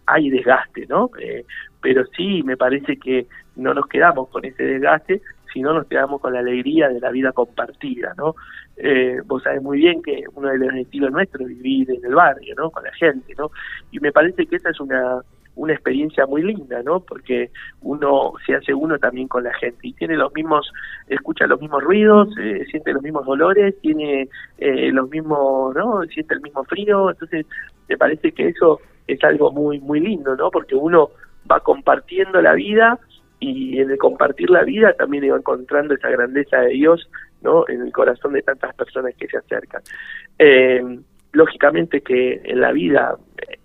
hay 0.06 0.30
desgaste, 0.30 0.86
¿no? 0.86 1.10
Eh, 1.18 1.44
pero 1.80 2.04
sí 2.16 2.42
me 2.42 2.56
parece 2.56 2.96
que 2.96 3.26
no 3.56 3.74
nos 3.74 3.86
quedamos 3.86 4.28
con 4.28 4.44
ese 4.44 4.62
desgaste, 4.62 5.20
sino 5.52 5.74
nos 5.74 5.86
quedamos 5.86 6.20
con 6.20 6.32
la 6.32 6.40
alegría 6.40 6.88
de 6.88 7.00
la 7.00 7.10
vida 7.10 7.32
compartida, 7.32 8.14
¿no? 8.16 8.34
Eh, 8.76 9.20
vos 9.26 9.42
sabés 9.42 9.62
muy 9.62 9.78
bien 9.78 10.02
que 10.02 10.24
uno 10.34 10.48
de 10.48 10.58
los 10.58 10.74
estilos 10.74 11.12
nuestros 11.12 11.42
es 11.42 11.48
vivir 11.48 11.90
en 11.90 12.04
el 12.04 12.14
barrio, 12.14 12.54
¿no? 12.56 12.70
Con 12.70 12.84
la 12.84 12.92
gente, 12.92 13.34
¿no? 13.36 13.50
Y 13.90 14.00
me 14.00 14.12
parece 14.12 14.46
que 14.46 14.56
esa 14.56 14.70
es 14.70 14.80
una 14.80 15.20
una 15.56 15.72
experiencia 15.72 16.26
muy 16.26 16.42
linda, 16.42 16.82
¿no? 16.82 17.00
Porque 17.00 17.50
uno 17.82 18.32
se 18.46 18.54
hace 18.54 18.72
uno 18.72 18.98
también 18.98 19.28
con 19.28 19.44
la 19.44 19.52
gente 19.54 19.78
y 19.82 19.92
tiene 19.92 20.16
los 20.16 20.32
mismos, 20.32 20.70
escucha 21.08 21.46
los 21.46 21.60
mismos 21.60 21.82
ruidos, 21.82 22.28
eh, 22.40 22.64
siente 22.70 22.92
los 22.92 23.02
mismos 23.02 23.26
dolores, 23.26 23.74
tiene 23.80 24.28
eh, 24.58 24.90
los 24.92 25.10
mismos, 25.10 25.74
¿no? 25.74 26.02
Siente 26.04 26.34
el 26.34 26.40
mismo 26.40 26.64
frío, 26.64 27.10
entonces 27.10 27.46
me 27.88 27.96
parece 27.96 28.32
que 28.32 28.48
eso 28.48 28.80
es 29.06 29.22
algo 29.24 29.52
muy 29.52 29.80
muy 29.80 30.00
lindo, 30.00 30.36
¿no? 30.36 30.50
Porque 30.50 30.74
uno 30.74 31.10
va 31.50 31.60
compartiendo 31.60 32.40
la 32.40 32.54
vida 32.54 32.98
y 33.40 33.80
en 33.80 33.90
el 33.90 33.98
compartir 33.98 34.50
la 34.50 34.62
vida 34.64 34.92
también 34.92 35.32
va 35.32 35.36
encontrando 35.36 35.94
esa 35.94 36.10
grandeza 36.10 36.60
de 36.60 36.70
Dios, 36.70 37.10
¿no? 37.42 37.64
En 37.68 37.82
el 37.82 37.92
corazón 37.92 38.34
de 38.34 38.42
tantas 38.42 38.74
personas 38.74 39.14
que 39.16 39.26
se 39.26 39.38
acercan. 39.38 39.82
Eh, 40.38 41.00
lógicamente 41.32 42.00
que 42.00 42.40
en 42.44 42.60
la 42.60 42.72
vida 42.72 43.16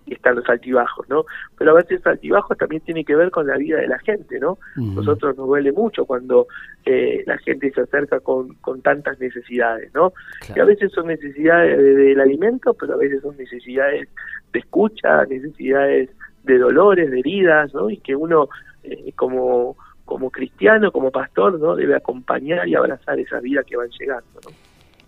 están 0.06 0.36
los 0.36 0.48
altibajos, 0.48 1.08
¿no? 1.08 1.24
Pero 1.58 1.72
a 1.72 1.74
veces 1.74 2.06
altibajos 2.06 2.56
también 2.56 2.82
tiene 2.82 3.04
que 3.04 3.16
ver 3.16 3.30
con 3.30 3.46
la 3.46 3.56
vida 3.56 3.78
de 3.78 3.88
la 3.88 3.98
gente, 3.98 4.38
¿no? 4.38 4.58
Nosotros 4.76 5.36
nos 5.36 5.46
duele 5.46 5.72
mucho 5.72 6.04
cuando 6.04 6.46
eh, 6.84 7.24
la 7.26 7.38
gente 7.38 7.70
se 7.72 7.80
acerca 7.80 8.20
con, 8.20 8.54
con 8.56 8.82
tantas 8.82 9.18
necesidades, 9.18 9.92
¿no? 9.94 10.12
Que 10.52 10.60
a 10.60 10.64
veces 10.64 10.92
son 10.92 11.08
necesidades 11.08 11.76
del 11.76 12.20
alimento, 12.20 12.74
pero 12.74 12.94
a 12.94 12.98
veces 12.98 13.22
son 13.22 13.36
necesidades 13.36 14.08
de 14.52 14.58
escucha, 14.58 15.24
necesidades 15.24 16.10
de 16.44 16.58
dolores, 16.58 17.10
de 17.10 17.18
heridas, 17.18 17.74
¿no? 17.74 17.90
Y 17.90 17.98
que 17.98 18.14
uno 18.14 18.48
eh, 18.84 19.12
como 19.16 19.76
como 20.04 20.30
cristiano, 20.30 20.92
como 20.92 21.10
pastor, 21.10 21.58
¿no? 21.58 21.74
Debe 21.74 21.96
acompañar 21.96 22.68
y 22.68 22.76
abrazar 22.76 23.18
esa 23.18 23.40
vida 23.40 23.64
que 23.64 23.76
van 23.76 23.90
llegando, 23.90 24.40
¿no? 24.44 24.65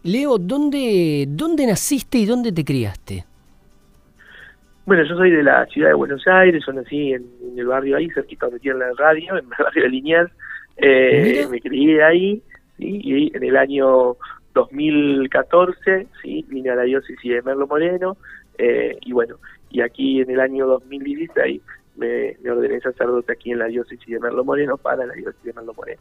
Leo, 0.09 0.39
¿dónde, 0.39 1.27
¿dónde 1.29 1.67
naciste 1.67 2.19
y 2.19 2.25
dónde 2.25 2.51
te 2.51 2.65
criaste? 2.65 3.25
Bueno, 4.87 5.05
yo 5.05 5.17
soy 5.17 5.31
de 5.31 5.43
la 5.43 5.67
ciudad 5.67 5.91
de 5.91 5.95
Buenos 5.95 6.27
Aires, 6.27 6.65
yo 6.67 6.73
nací 6.73 7.13
en, 7.13 7.27
el 7.59 7.67
barrio 7.67 7.99
ahí, 7.99 8.09
cerquita 8.09 8.47
donde 8.47 8.61
tiene 8.61 8.79
la 8.79 8.93
radio, 8.97 9.37
en 9.37 9.45
el 9.45 9.51
barrio 9.59 9.83
de 9.83 9.89
Liniers. 9.91 10.33
Eh, 10.79 11.47
me 11.51 11.61
crié 11.61 12.03
ahí, 12.03 12.43
¿sí? 12.79 13.01
y 13.05 13.37
en 13.37 13.43
el 13.43 13.57
año 13.57 14.17
2014 14.55 16.07
¿sí? 16.23 16.47
vine 16.49 16.71
a 16.71 16.77
la 16.77 16.85
diócesis 16.85 17.31
de 17.31 17.43
Merlo 17.43 17.67
Moreno, 17.67 18.17
eh, 18.57 18.97
y 19.03 19.13
bueno, 19.13 19.37
y 19.71 19.83
aquí 19.83 20.23
en 20.23 20.31
el 20.31 20.41
año 20.41 20.67
2016 20.67 21.61
me, 21.97 22.37
me 22.43 22.51
ordené 22.51 22.81
sacerdote 22.81 23.33
aquí 23.33 23.53
en 23.53 23.59
la 23.59 23.67
diócesis 23.67 24.09
de 24.09 24.21
Merlo 24.21 24.43
Moreno 24.43 24.79
para 24.79 25.05
la 25.05 25.13
diócesis 25.13 25.45
de 25.45 25.53
Merlo 25.53 25.75
Moreno. 25.75 26.01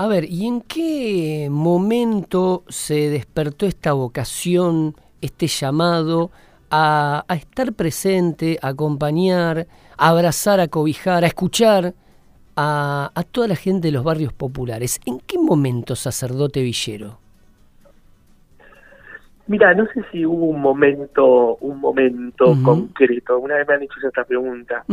A 0.00 0.06
ver, 0.06 0.26
¿y 0.30 0.46
en 0.46 0.60
qué 0.60 1.48
momento 1.50 2.62
se 2.68 3.10
despertó 3.10 3.66
esta 3.66 3.92
vocación, 3.94 4.94
este 5.20 5.48
llamado 5.48 6.30
a, 6.70 7.24
estar 7.30 7.72
presente, 7.72 8.60
a 8.62 8.68
acompañar, 8.68 9.66
a 9.96 10.08
abrazar, 10.10 10.60
a 10.60 10.68
cobijar, 10.68 11.24
a 11.24 11.26
escuchar 11.26 11.94
a, 12.54 13.10
toda 13.32 13.48
la 13.48 13.56
gente 13.56 13.88
de 13.88 13.92
los 13.92 14.04
barrios 14.04 14.32
populares? 14.32 15.00
¿En 15.04 15.18
qué 15.18 15.36
momento, 15.36 15.96
sacerdote 15.96 16.62
Villero? 16.62 17.18
Mira, 19.48 19.74
no 19.74 19.84
sé 19.86 20.04
si 20.12 20.24
hubo 20.24 20.44
un 20.44 20.60
momento, 20.60 21.56
un 21.56 21.80
momento 21.80 22.56
concreto. 22.62 23.40
Una 23.40 23.56
vez 23.56 23.66
me 23.66 23.74
han 23.74 23.82
hecho 23.82 23.94
esta 24.06 24.22
pregunta. 24.22 24.84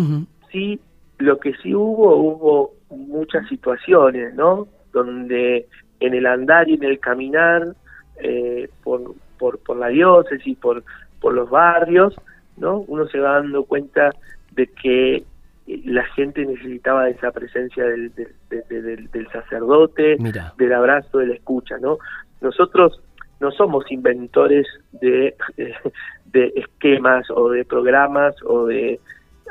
Sí, 0.52 0.80
lo 1.20 1.38
que 1.40 1.54
sí 1.62 1.76
hubo, 1.76 2.16
hubo 2.16 2.74
muchas 2.90 3.48
situaciones, 3.48 4.34
¿no? 4.34 4.68
Donde 4.96 5.68
en 6.00 6.14
el 6.14 6.26
andar 6.26 6.70
y 6.70 6.76
en 6.76 6.84
el 6.86 7.00
caminar 7.00 7.76
eh, 8.18 8.70
por, 8.84 9.14
por, 9.38 9.60
por 9.60 9.78
la 9.78 9.90
diócesis, 9.90 10.58
por, 10.58 10.84
por 11.20 11.34
los 11.34 11.50
barrios, 11.50 12.16
¿no? 12.58 12.80
Uno 12.88 13.06
se 13.08 13.20
va 13.20 13.34
dando 13.34 13.66
cuenta 13.66 14.10
de 14.54 14.68
que 14.68 15.24
la 15.68 16.06
gente 16.06 16.46
necesitaba 16.46 17.10
esa 17.10 17.32
presencia 17.32 17.84
del, 17.84 18.12
del, 18.16 19.28
sacerdote, 19.32 20.16
del 20.58 20.74
abrazo, 20.74 21.18
de 21.18 21.28
la 21.28 21.36
escucha, 21.36 21.78
¿no? 21.80 21.98
Nosotros 22.40 23.02
no 23.42 23.52
somos 23.52 23.92
inventores 23.92 24.66
de, 24.94 25.36
de 26.26 26.54
esquemas 26.56 27.30
o 27.32 27.50
de 27.50 27.66
programas 27.66 28.36
o 28.46 28.68
de... 28.68 29.00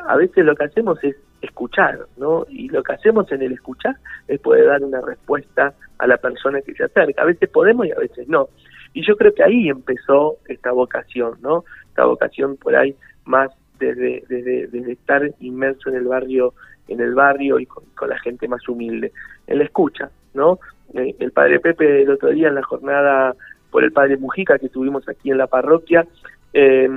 A 0.08 0.16
veces 0.16 0.44
lo 0.44 0.54
que 0.54 0.64
hacemos 0.64 1.02
es 1.04 1.16
escuchar, 1.44 1.98
¿no? 2.16 2.46
Y 2.48 2.68
lo 2.68 2.82
que 2.82 2.94
hacemos 2.94 3.30
en 3.32 3.42
el 3.42 3.52
escuchar 3.52 3.96
es 4.28 4.40
poder 4.40 4.66
dar 4.66 4.82
una 4.82 5.00
respuesta 5.00 5.74
a 5.98 6.06
la 6.06 6.16
persona 6.16 6.60
que 6.60 6.74
se 6.74 6.84
acerca. 6.84 7.22
A 7.22 7.26
veces 7.26 7.48
podemos 7.48 7.86
y 7.86 7.92
a 7.92 7.98
veces 7.98 8.28
no. 8.28 8.48
Y 8.92 9.06
yo 9.06 9.16
creo 9.16 9.34
que 9.34 9.42
ahí 9.42 9.68
empezó 9.68 10.36
esta 10.48 10.72
vocación, 10.72 11.38
¿no? 11.42 11.64
Esta 11.88 12.04
vocación 12.04 12.56
por 12.56 12.76
ahí 12.76 12.94
más 13.24 13.50
desde, 13.78 14.24
desde, 14.28 14.92
estar 14.92 15.22
inmerso 15.40 15.90
en 15.90 15.96
el 15.96 16.04
barrio, 16.04 16.54
en 16.88 17.00
el 17.00 17.14
barrio 17.14 17.58
y 17.58 17.66
con, 17.66 17.84
la 18.08 18.18
gente 18.18 18.46
más 18.48 18.68
humilde, 18.68 19.12
en 19.46 19.58
la 19.58 19.64
escucha, 19.64 20.10
¿no? 20.34 20.58
Eh, 20.94 21.14
el 21.18 21.32
padre 21.32 21.58
Pepe 21.58 22.02
el 22.02 22.10
otro 22.10 22.30
día 22.30 22.48
en 22.48 22.54
la 22.54 22.62
jornada 22.62 23.34
por 23.70 23.82
el 23.82 23.92
padre 23.92 24.16
Mujica 24.16 24.58
que 24.58 24.68
tuvimos 24.68 25.08
aquí 25.08 25.30
en 25.30 25.38
la 25.38 25.48
parroquia, 25.48 26.06
eh, 26.52 26.88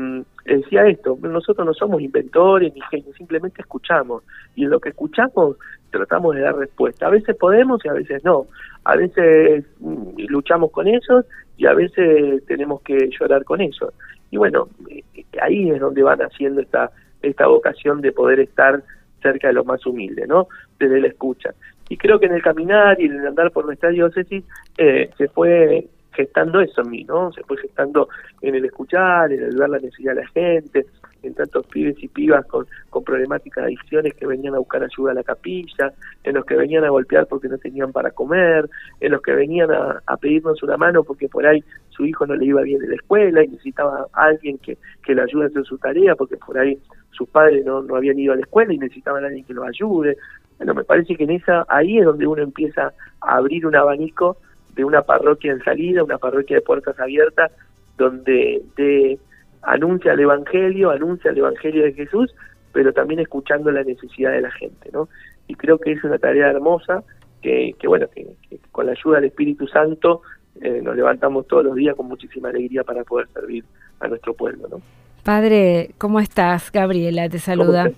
decía 0.55 0.87
esto, 0.87 1.17
nosotros 1.21 1.65
no 1.65 1.73
somos 1.73 2.01
inventores 2.01 2.73
ni 2.73 2.81
genios, 2.89 3.15
simplemente 3.15 3.61
escuchamos 3.61 4.23
y 4.55 4.63
en 4.63 4.69
lo 4.69 4.79
que 4.79 4.89
escuchamos 4.89 5.57
tratamos 5.89 6.35
de 6.35 6.41
dar 6.41 6.55
respuesta. 6.55 7.07
A 7.07 7.09
veces 7.09 7.35
podemos 7.35 7.83
y 7.83 7.89
a 7.89 7.93
veces 7.93 8.23
no. 8.23 8.47
A 8.83 8.95
veces 8.95 9.65
mm, 9.79 10.25
luchamos 10.27 10.71
con 10.71 10.87
ellos 10.87 11.25
y 11.57 11.65
a 11.65 11.73
veces 11.73 12.45
tenemos 12.45 12.81
que 12.81 13.09
llorar 13.19 13.43
con 13.43 13.61
ellos. 13.61 13.93
Y 14.31 14.37
bueno, 14.37 14.69
eh, 14.89 15.03
ahí 15.41 15.69
es 15.69 15.79
donde 15.79 16.03
van 16.03 16.19
haciendo 16.19 16.61
esta, 16.61 16.91
esta 17.21 17.47
vocación 17.47 18.01
de 18.01 18.11
poder 18.11 18.39
estar 18.39 18.83
cerca 19.21 19.47
de 19.47 19.53
lo 19.53 19.63
más 19.63 19.85
humilde, 19.85 20.27
¿no? 20.27 20.47
Desde 20.79 21.01
la 21.01 21.07
escucha. 21.07 21.53
Y 21.89 21.97
creo 21.97 22.19
que 22.19 22.25
en 22.25 22.33
el 22.33 22.41
caminar 22.41 22.99
y 22.99 23.05
en 23.05 23.19
el 23.19 23.27
andar 23.27 23.51
por 23.51 23.65
nuestra 23.65 23.89
diócesis 23.89 24.43
eh, 24.77 25.09
se 25.17 25.27
fue 25.29 25.87
gestando 26.17 26.59
eso 26.59 26.81
en 26.81 26.89
mí, 26.89 27.03
¿no? 27.03 27.31
Se 27.31 27.43
fue 27.43 27.57
gestando 27.57 28.09
en 28.41 28.55
el 28.55 28.65
escuchar, 28.65 29.31
en 29.31 29.43
el 29.43 29.55
ver 29.55 29.69
la 29.69 29.77
necesidad 29.77 30.15
de 30.15 30.21
la 30.21 30.27
gente, 30.29 30.85
en 31.21 31.33
tantos 31.35 31.65
pibes 31.67 31.95
y 32.03 32.07
pibas 32.07 32.45
con, 32.47 32.65
con 32.89 33.03
problemáticas 33.03 33.63
de 33.63 33.67
adicciones 33.67 34.13
que 34.15 34.25
venían 34.25 34.55
a 34.55 34.59
buscar 34.59 34.83
ayuda 34.83 35.11
a 35.11 35.15
la 35.15 35.23
capilla, 35.23 35.93
en 36.23 36.35
los 36.35 36.45
que 36.45 36.55
venían 36.55 36.83
a 36.83 36.89
golpear 36.89 37.27
porque 37.27 37.47
no 37.47 37.57
tenían 37.59 37.91
para 37.91 38.11
comer, 38.11 38.67
en 38.99 39.11
los 39.11 39.21
que 39.21 39.33
venían 39.33 39.71
a, 39.71 40.01
a 40.05 40.17
pedirnos 40.17 40.61
una 40.63 40.75
mano 40.75 41.03
porque 41.03 41.29
por 41.29 41.45
ahí 41.45 41.63
su 41.89 42.05
hijo 42.05 42.25
no 42.25 42.35
le 42.35 42.45
iba 42.45 42.61
bien 42.61 42.81
en 42.83 42.89
la 42.89 42.95
escuela 42.95 43.43
y 43.43 43.47
necesitaba 43.47 44.07
alguien 44.13 44.57
que, 44.57 44.77
que 45.03 45.13
le 45.13 45.21
ayude 45.21 45.45
a 45.45 45.47
hacer 45.47 45.65
su 45.65 45.77
tarea 45.77 46.15
porque 46.15 46.37
por 46.37 46.57
ahí 46.57 46.79
sus 47.11 47.29
padres 47.29 47.63
no, 47.65 47.81
no 47.83 47.95
habían 47.95 48.17
ido 48.17 48.33
a 48.33 48.35
la 48.35 48.41
escuela 48.41 48.73
y 48.73 48.77
necesitaban 48.77 49.23
a 49.23 49.27
alguien 49.27 49.45
que 49.45 49.53
los 49.53 49.67
ayude. 49.67 50.17
Bueno, 50.57 50.73
me 50.73 50.83
parece 50.83 51.15
que 51.15 51.23
en 51.23 51.31
esa 51.31 51.65
ahí 51.69 51.99
es 51.99 52.05
donde 52.05 52.25
uno 52.25 52.41
empieza 52.41 52.93
a 53.21 53.37
abrir 53.37 53.65
un 53.65 53.75
abanico 53.75 54.37
de 54.77 54.85
una 54.85 55.01
parroquia 55.01 55.51
en 55.51 55.63
salida, 55.63 56.03
una 56.03 56.19
parroquia 56.19 56.57
de 56.57 56.61
puertas 56.61 56.97
abiertas, 56.99 57.51
donde 57.97 58.61
de, 58.77 59.19
anuncia 59.63 60.13
el 60.13 60.19
Evangelio, 60.21 60.91
anuncia 60.91 61.31
el 61.31 61.39
Evangelio 61.39 61.83
de 61.83 61.93
Jesús, 61.93 62.33
pero 62.71 62.93
también 62.93 63.19
escuchando 63.19 63.71
la 63.71 63.83
necesidad 63.83 64.31
de 64.31 64.41
la 64.41 64.51
gente, 64.51 64.89
¿no? 64.93 65.09
Y 65.47 65.55
creo 65.55 65.79
que 65.79 65.93
es 65.93 66.03
una 66.03 66.19
tarea 66.19 66.49
hermosa 66.51 67.03
que, 67.41 67.73
que 67.79 67.87
bueno, 67.87 68.07
que, 68.13 68.27
con 68.71 68.85
la 68.85 68.91
ayuda 68.91 69.15
del 69.15 69.25
Espíritu 69.25 69.67
Santo 69.67 70.21
eh, 70.61 70.79
nos 70.83 70.95
levantamos 70.95 71.47
todos 71.47 71.65
los 71.65 71.75
días 71.75 71.95
con 71.95 72.07
muchísima 72.07 72.49
alegría 72.49 72.83
para 72.83 73.03
poder 73.03 73.27
servir 73.33 73.65
a 73.99 74.07
nuestro 74.07 74.35
pueblo, 74.35 74.67
¿no? 74.69 74.81
Padre, 75.23 75.91
¿cómo 75.97 76.19
estás? 76.19 76.71
Gabriela 76.71 77.27
te 77.27 77.39
saluda. 77.39 77.91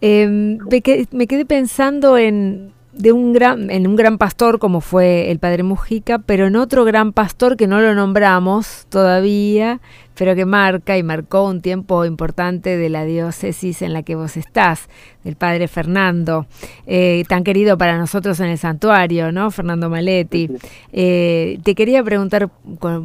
Eh, 0.00 0.26
me, 0.28 0.80
quedé, 0.80 1.06
me 1.12 1.26
quedé 1.26 1.44
pensando 1.44 2.16
en 2.18 2.72
de 2.96 3.12
un 3.12 3.32
gran, 3.32 3.70
en 3.70 3.86
un 3.86 3.96
gran 3.96 4.18
pastor 4.18 4.58
como 4.58 4.80
fue 4.80 5.30
el 5.30 5.38
padre 5.38 5.62
Mujica, 5.62 6.18
pero 6.18 6.46
en 6.46 6.56
otro 6.56 6.84
gran 6.84 7.12
pastor 7.12 7.56
que 7.56 7.66
no 7.66 7.80
lo 7.80 7.94
nombramos 7.94 8.86
todavía, 8.88 9.80
pero 10.16 10.34
que 10.34 10.44
marca 10.44 10.96
y 10.96 11.02
marcó 11.02 11.44
un 11.44 11.60
tiempo 11.60 12.04
importante 12.04 12.76
de 12.76 12.88
la 12.88 13.04
diócesis 13.04 13.82
en 13.82 13.92
la 13.92 14.02
que 14.02 14.14
vos 14.14 14.36
estás, 14.36 14.88
del 15.24 15.36
padre 15.36 15.66
Fernando, 15.68 16.46
eh, 16.86 17.24
tan 17.28 17.42
querido 17.42 17.76
para 17.76 17.98
nosotros 17.98 18.38
en 18.40 18.46
el 18.46 18.58
santuario, 18.58 19.32
¿no? 19.32 19.50
Fernando 19.50 19.90
Maletti. 19.90 20.50
Eh, 20.92 21.58
te 21.64 21.74
quería 21.74 22.02
preguntar 22.04 22.48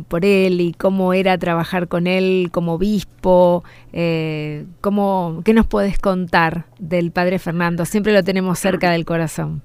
por 0.08 0.26
él 0.26 0.62
y 0.62 0.74
cómo 0.74 1.14
era 1.14 1.38
trabajar 1.38 1.88
con 1.88 2.06
él 2.06 2.50
como 2.52 2.74
obispo, 2.74 3.64
eh, 3.92 4.66
cómo, 4.82 5.42
¿qué 5.44 5.54
nos 5.54 5.66
puedes 5.66 5.98
contar 5.98 6.66
del 6.78 7.12
padre 7.12 7.40
Fernando? 7.40 7.86
Siempre 7.86 8.14
lo 8.14 8.24
tenemos 8.24 8.60
cerca 8.60 8.92
del 8.92 9.06
corazón. 9.06 9.64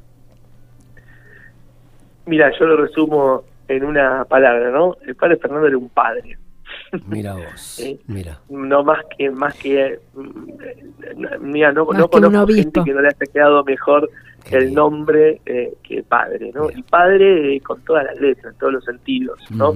Mira, 2.26 2.50
yo 2.59 2.66
lo 2.66 2.76
resumo 2.76 3.45
en 3.69 3.85
una 3.85 4.25
palabra, 4.25 4.71
¿no? 4.71 4.97
El 5.07 5.14
padre 5.14 5.37
Fernando 5.37 5.66
era 5.66 5.78
un 5.78 5.88
padre. 5.88 6.38
Mira 7.07 7.35
vos, 7.35 7.83
mira. 8.07 8.38
No 8.49 8.85
más 8.85 9.00
que, 9.16 9.31
más 9.31 9.54
que, 9.54 9.99
mm, 10.14 11.40
mira, 11.40 11.73
no, 11.73 11.87
no 11.93 12.09
conozco 12.09 12.47
gente 12.52 12.83
que 12.85 12.93
no 12.93 13.00
le 13.00 13.09
haya 13.09 13.33
quedado 13.33 13.64
mejor 13.64 14.11
el 14.50 14.75
nombre 14.75 15.40
eh, 15.47 15.75
que 15.83 16.02
padre, 16.02 16.52
¿no? 16.54 16.71
Y 16.71 16.83
padre 16.83 17.57
eh, 17.57 17.61
con 17.61 17.81
todas 17.83 18.04
las 18.04 18.21
letras, 18.21 18.52
en 18.52 18.59
todos 18.59 18.75
los 18.75 18.85
sentidos, 18.85 19.38
¿no? 19.50 19.73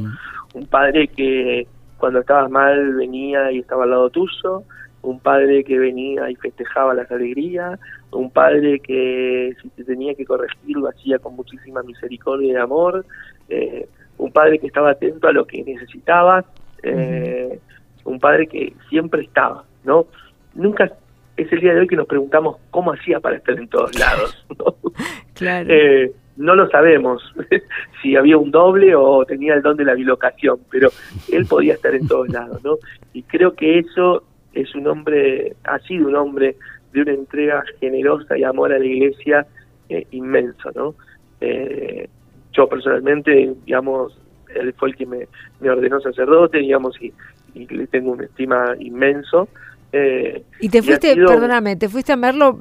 Un 0.55 0.67
padre 0.67 1.09
que 1.09 1.67
cuando 1.97 2.21
estabas 2.21 2.51
mal 2.51 2.95
venía 2.95 3.51
y 3.51 3.59
estaba 3.59 3.85
al 3.85 3.91
lado 3.91 4.11
tuyo, 4.11 4.63
un 5.03 5.21
padre 5.21 5.65
que 5.65 5.79
venía 5.79 6.31
y 6.31 6.37
festejaba 6.37 6.95
las 6.95 7.11
alegrías, 7.11 7.79
un 8.11 8.31
padre 8.31 8.81
que 8.81 9.55
si 9.63 9.69
te 9.71 9.85
tenía 9.85 10.15
que 10.15 10.25
corregir 10.25 10.77
lo 10.77 10.89
hacía 10.89 11.19
con 11.19 11.37
muchísima 11.37 11.83
misericordia 11.83 12.53
y 12.53 12.57
amor, 12.57 13.05
eh, 13.49 13.89
un 14.19 14.33
padre 14.33 14.59
que 14.59 14.67
estaba 14.67 14.91
atento 14.91 15.29
a 15.29 15.33
lo 15.33 15.47
que 15.47 15.63
necesitabas, 15.63 16.45
eh, 16.83 17.59
un 18.05 18.19
padre 18.19 18.47
que 18.47 18.73
siempre 18.89 19.23
estaba, 19.23 19.65
¿no? 19.85 20.07
Nunca 20.55 20.91
es 21.37 21.53
el 21.53 21.61
día 21.61 21.75
de 21.75 21.81
hoy 21.81 21.87
que 21.87 21.97
nos 21.97 22.07
preguntamos 22.07 22.57
cómo 22.71 22.93
hacía 22.93 23.21
para 23.21 23.37
estar 23.37 23.57
en 23.57 23.69
todos 23.69 23.97
lados, 23.99 24.47
¿no? 24.59 24.75
claro. 25.35 25.69
Eh, 25.71 26.13
no 26.37 26.55
lo 26.55 26.69
sabemos 26.71 27.23
si 28.03 28.17
había 28.17 28.39
un 28.39 28.51
doble 28.51 28.95
o 28.95 29.25
tenía 29.25 29.55
el 29.55 29.63
don 29.63 29.77
de 29.77 29.85
la 29.85 29.95
bilocación, 29.95 30.59
pero 30.71 30.91
él 31.31 31.47
podía 31.47 31.75
estar 31.75 31.95
en 31.95 32.07
todos 32.07 32.29
lados, 32.29 32.63
¿no? 32.65 32.77
Y 33.13 33.23
creo 33.25 33.55
que 33.55 33.81
eso 33.81 34.23
es 34.61 34.75
un 34.75 34.87
hombre, 34.87 35.55
ha 35.65 35.79
sido 35.81 36.09
un 36.09 36.17
hombre 36.17 36.57
de 36.93 37.03
una 37.03 37.13
entrega 37.13 37.63
generosa 37.81 38.37
y 38.37 38.45
amor 38.45 38.73
a 38.73 38.79
la 38.79 38.85
iglesia 38.85 39.47
eh, 39.89 40.07
inmenso, 40.11 40.71
¿no? 40.75 40.95
Eh, 41.41 42.09
yo 42.53 42.69
personalmente, 42.69 43.55
digamos, 43.65 44.19
él 44.55 44.75
fue 44.77 44.91
el 44.91 44.97
que 44.97 45.07
me, 45.07 45.29
ordenó 45.69 46.01
sacerdote, 46.01 46.59
digamos, 46.59 46.97
y, 47.01 47.13
le 47.55 47.87
tengo 47.87 48.13
una 48.13 48.25
estima 48.25 48.75
inmenso. 48.79 49.49
Eh, 49.93 50.43
y 50.61 50.69
te 50.69 50.83
fuiste, 50.83 51.15
perdóname, 51.17 51.77
te 51.77 51.89
fuiste 51.89 52.13
a 52.13 52.17
verlo 52.17 52.61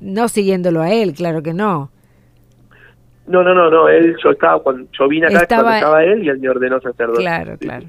no 0.00 0.28
siguiéndolo 0.28 0.80
a 0.80 0.92
él, 0.92 1.12
claro 1.12 1.42
que 1.42 1.52
no. 1.52 1.90
No, 3.26 3.42
no, 3.42 3.54
no, 3.54 3.70
no, 3.70 3.88
él, 3.88 4.16
yo 4.22 4.30
estaba, 4.30 4.62
cuando 4.62 4.86
yo 4.98 5.08
vine 5.08 5.26
acá 5.26 5.42
estaba, 5.42 5.62
cuando 5.62 5.78
estaba 5.78 6.04
él 6.04 6.24
y 6.24 6.28
él 6.28 6.38
me 6.38 6.48
ordenó 6.48 6.80
sacerdote. 6.80 7.20
Claro, 7.20 7.56
claro. 7.58 7.86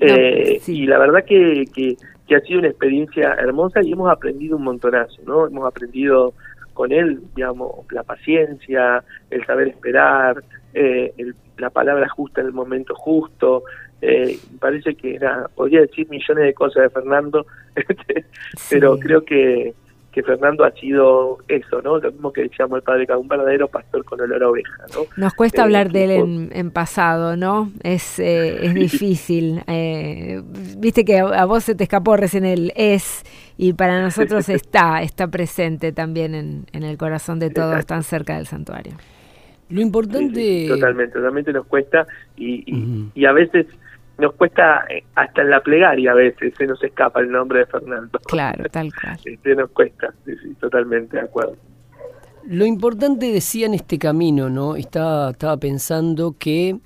Eh, 0.00 0.60
y 0.66 0.86
la 0.86 0.98
verdad 0.98 1.24
que, 1.24 1.64
que, 1.72 1.96
ha 2.34 2.40
sido 2.40 2.58
una 2.58 2.68
experiencia 2.68 3.34
hermosa 3.34 3.80
y 3.82 3.92
hemos 3.92 4.10
aprendido 4.10 4.56
un 4.56 4.64
montonazo, 4.64 5.22
¿no? 5.24 5.46
Hemos 5.46 5.66
aprendido 5.66 6.34
con 6.72 6.90
él, 6.92 7.20
digamos, 7.36 7.70
la 7.90 8.02
paciencia, 8.02 9.04
el 9.30 9.46
saber 9.46 9.68
esperar, 9.68 10.42
eh, 10.74 11.12
la 11.58 11.70
palabra 11.70 12.08
justa 12.08 12.40
en 12.40 12.48
el 12.48 12.52
momento 12.52 12.94
justo. 12.94 13.62
Eh, 14.02 14.38
parece 14.58 14.94
que 14.96 15.14
era, 15.14 15.48
podría 15.54 15.82
decir 15.82 16.08
millones 16.10 16.44
de 16.44 16.54
cosas 16.54 16.82
de 16.82 16.90
Fernando, 16.90 17.46
este, 17.76 18.26
pero 18.68 18.98
creo 18.98 19.24
que, 19.24 19.72
que 20.14 20.22
Fernando 20.22 20.64
ha 20.64 20.70
sido 20.70 21.38
eso, 21.48 21.82
¿no? 21.82 21.98
Lo 21.98 22.12
mismo 22.12 22.32
que 22.32 22.42
decíamos 22.42 22.76
el 22.76 22.82
padre, 22.82 23.06
un 23.16 23.26
verdadero 23.26 23.66
pastor 23.66 24.04
con 24.04 24.20
olor 24.20 24.44
a 24.44 24.48
oveja, 24.48 24.84
¿no? 24.94 25.00
Nos 25.16 25.34
cuesta 25.34 25.62
eh, 25.62 25.64
hablar 25.64 25.90
de 25.90 26.04
él 26.04 26.50
en, 26.52 26.70
pasado, 26.70 27.36
¿no? 27.36 27.72
Es, 27.82 28.20
eh, 28.20 28.64
es 28.64 28.74
difícil. 28.74 29.62
Eh, 29.66 30.40
viste 30.78 31.04
que 31.04 31.18
a, 31.18 31.44
vos 31.46 31.64
se 31.64 31.74
te 31.74 31.82
escapó 31.82 32.16
recién 32.16 32.44
el 32.44 32.72
es 32.76 33.24
y 33.58 33.72
para 33.72 34.00
nosotros 34.00 34.48
está, 34.50 35.02
está 35.02 35.26
presente 35.26 35.90
también 35.90 36.36
en, 36.36 36.66
en 36.72 36.84
el 36.84 36.96
corazón 36.96 37.40
de 37.40 37.50
todos, 37.50 37.84
tan 37.84 38.04
cerca 38.04 38.36
del 38.36 38.46
santuario. 38.46 38.94
Lo 39.68 39.80
importante... 39.80 40.66
totalmente, 40.68 41.14
totalmente 41.14 41.52
nos 41.52 41.66
cuesta 41.66 42.06
y, 42.36 43.10
y 43.14 43.24
a 43.24 43.32
veces 43.32 43.66
nos 44.18 44.34
cuesta 44.34 44.84
eh, 44.88 45.04
hasta 45.14 45.42
en 45.42 45.50
la 45.50 45.60
plegaria 45.60 46.12
a 46.12 46.14
veces 46.14 46.54
se 46.56 46.66
nos 46.66 46.82
escapa 46.82 47.20
el 47.20 47.30
nombre 47.30 47.60
de 47.60 47.66
Fernando. 47.66 48.18
Claro, 48.26 48.64
tal 48.70 48.90
cual. 48.94 49.18
Este, 49.24 49.54
nos 49.54 49.70
cuesta, 49.70 50.12
sí, 50.24 50.32
sí, 50.42 50.54
totalmente 50.54 51.16
de 51.16 51.22
acuerdo. 51.24 51.56
Lo 52.46 52.66
importante 52.66 53.32
decía 53.32 53.66
en 53.66 53.74
este 53.74 53.98
camino, 53.98 54.50
¿no? 54.50 54.76
Estaba, 54.76 55.30
estaba 55.30 55.56
pensando 55.56 56.36
que 56.38 56.78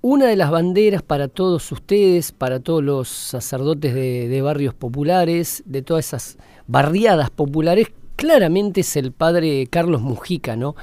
una 0.00 0.26
de 0.26 0.36
las 0.36 0.50
banderas 0.50 1.02
para 1.02 1.28
todos 1.28 1.70
ustedes, 1.70 2.32
para 2.32 2.58
todos 2.58 2.82
los 2.82 3.08
sacerdotes 3.08 3.94
de, 3.94 4.28
de 4.28 4.42
barrios 4.42 4.74
populares, 4.74 5.62
de 5.66 5.82
todas 5.82 6.06
esas 6.06 6.38
barriadas 6.66 7.30
populares, 7.30 7.92
claramente 8.16 8.80
es 8.80 8.96
el 8.96 9.12
padre 9.12 9.66
Carlos 9.70 10.00
Mujica, 10.00 10.56
¿no? 10.56 10.74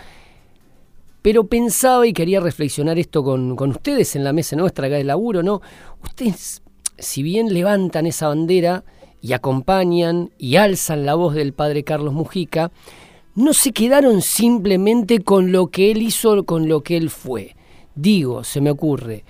Pero 1.21 1.47
pensaba 1.47 2.07
y 2.07 2.13
quería 2.13 2.39
reflexionar 2.39 2.97
esto 2.97 3.23
con, 3.23 3.51
ustedes 3.59 4.15
en 4.15 4.23
la 4.23 4.33
mesa 4.33 4.55
nuestra 4.55 4.87
acá 4.87 4.95
de 4.95 5.03
laburo, 5.03 5.43
¿no? 5.43 5.61
Ustedes, 6.03 6.61
si 6.97 7.23
bien 7.23 7.53
levantan 7.53 8.05
esa 8.05 8.29
bandera 8.29 8.83
y 9.21 9.33
acompañan 9.33 10.31
y 10.37 10.55
alzan 10.55 11.05
la 11.05 11.15
voz 11.15 11.35
del 11.35 11.53
padre 11.53 11.83
Carlos 11.83 12.13
Mujica, 12.13 12.71
no 13.35 13.53
se 13.53 13.71
quedaron 13.71 14.21
simplemente 14.21 15.19
con 15.19 15.51
lo 15.51 15.67
que 15.67 15.91
él 15.91 16.01
hizo, 16.01 16.45
con 16.45 16.67
lo 16.69 16.81
que 16.81 16.97
él 16.97 17.09
fue. 17.09 17.55
Digo, 17.95 18.43
se 18.43 18.61
me 18.61 18.71
ocurre, 18.71 19.25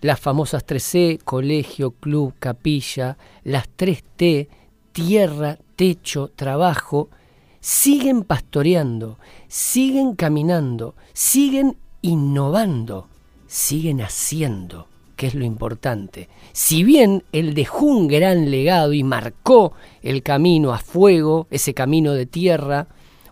las 0.00 0.18
famosas 0.18 0.66
3C, 0.66 1.20
colegio, 1.22 1.92
club, 1.92 2.34
capilla, 2.38 3.18
las 3.44 3.68
3T, 3.76 4.48
tierra, 4.92 5.58
techo, 5.76 6.30
trabajo, 6.34 7.08
siguen 7.60 8.24
pastoreando, 8.24 9.18
siguen 9.48 10.14
caminando, 10.14 10.94
siguen 11.12 11.76
innovando, 12.02 13.08
siguen 13.46 14.00
haciendo, 14.00 14.88
que 15.16 15.26
es 15.26 15.34
lo 15.34 15.44
importante. 15.44 16.28
Si 16.52 16.82
bien 16.82 17.22
él 17.32 17.54
dejó 17.54 17.86
un 17.86 18.08
gran 18.08 18.50
legado 18.50 18.92
y 18.94 19.02
marcó 19.04 19.74
el 20.02 20.22
camino 20.22 20.72
a 20.72 20.78
fuego, 20.78 21.46
ese 21.50 21.74
camino 21.74 22.14
de 22.14 22.26
tierra, 22.26 22.88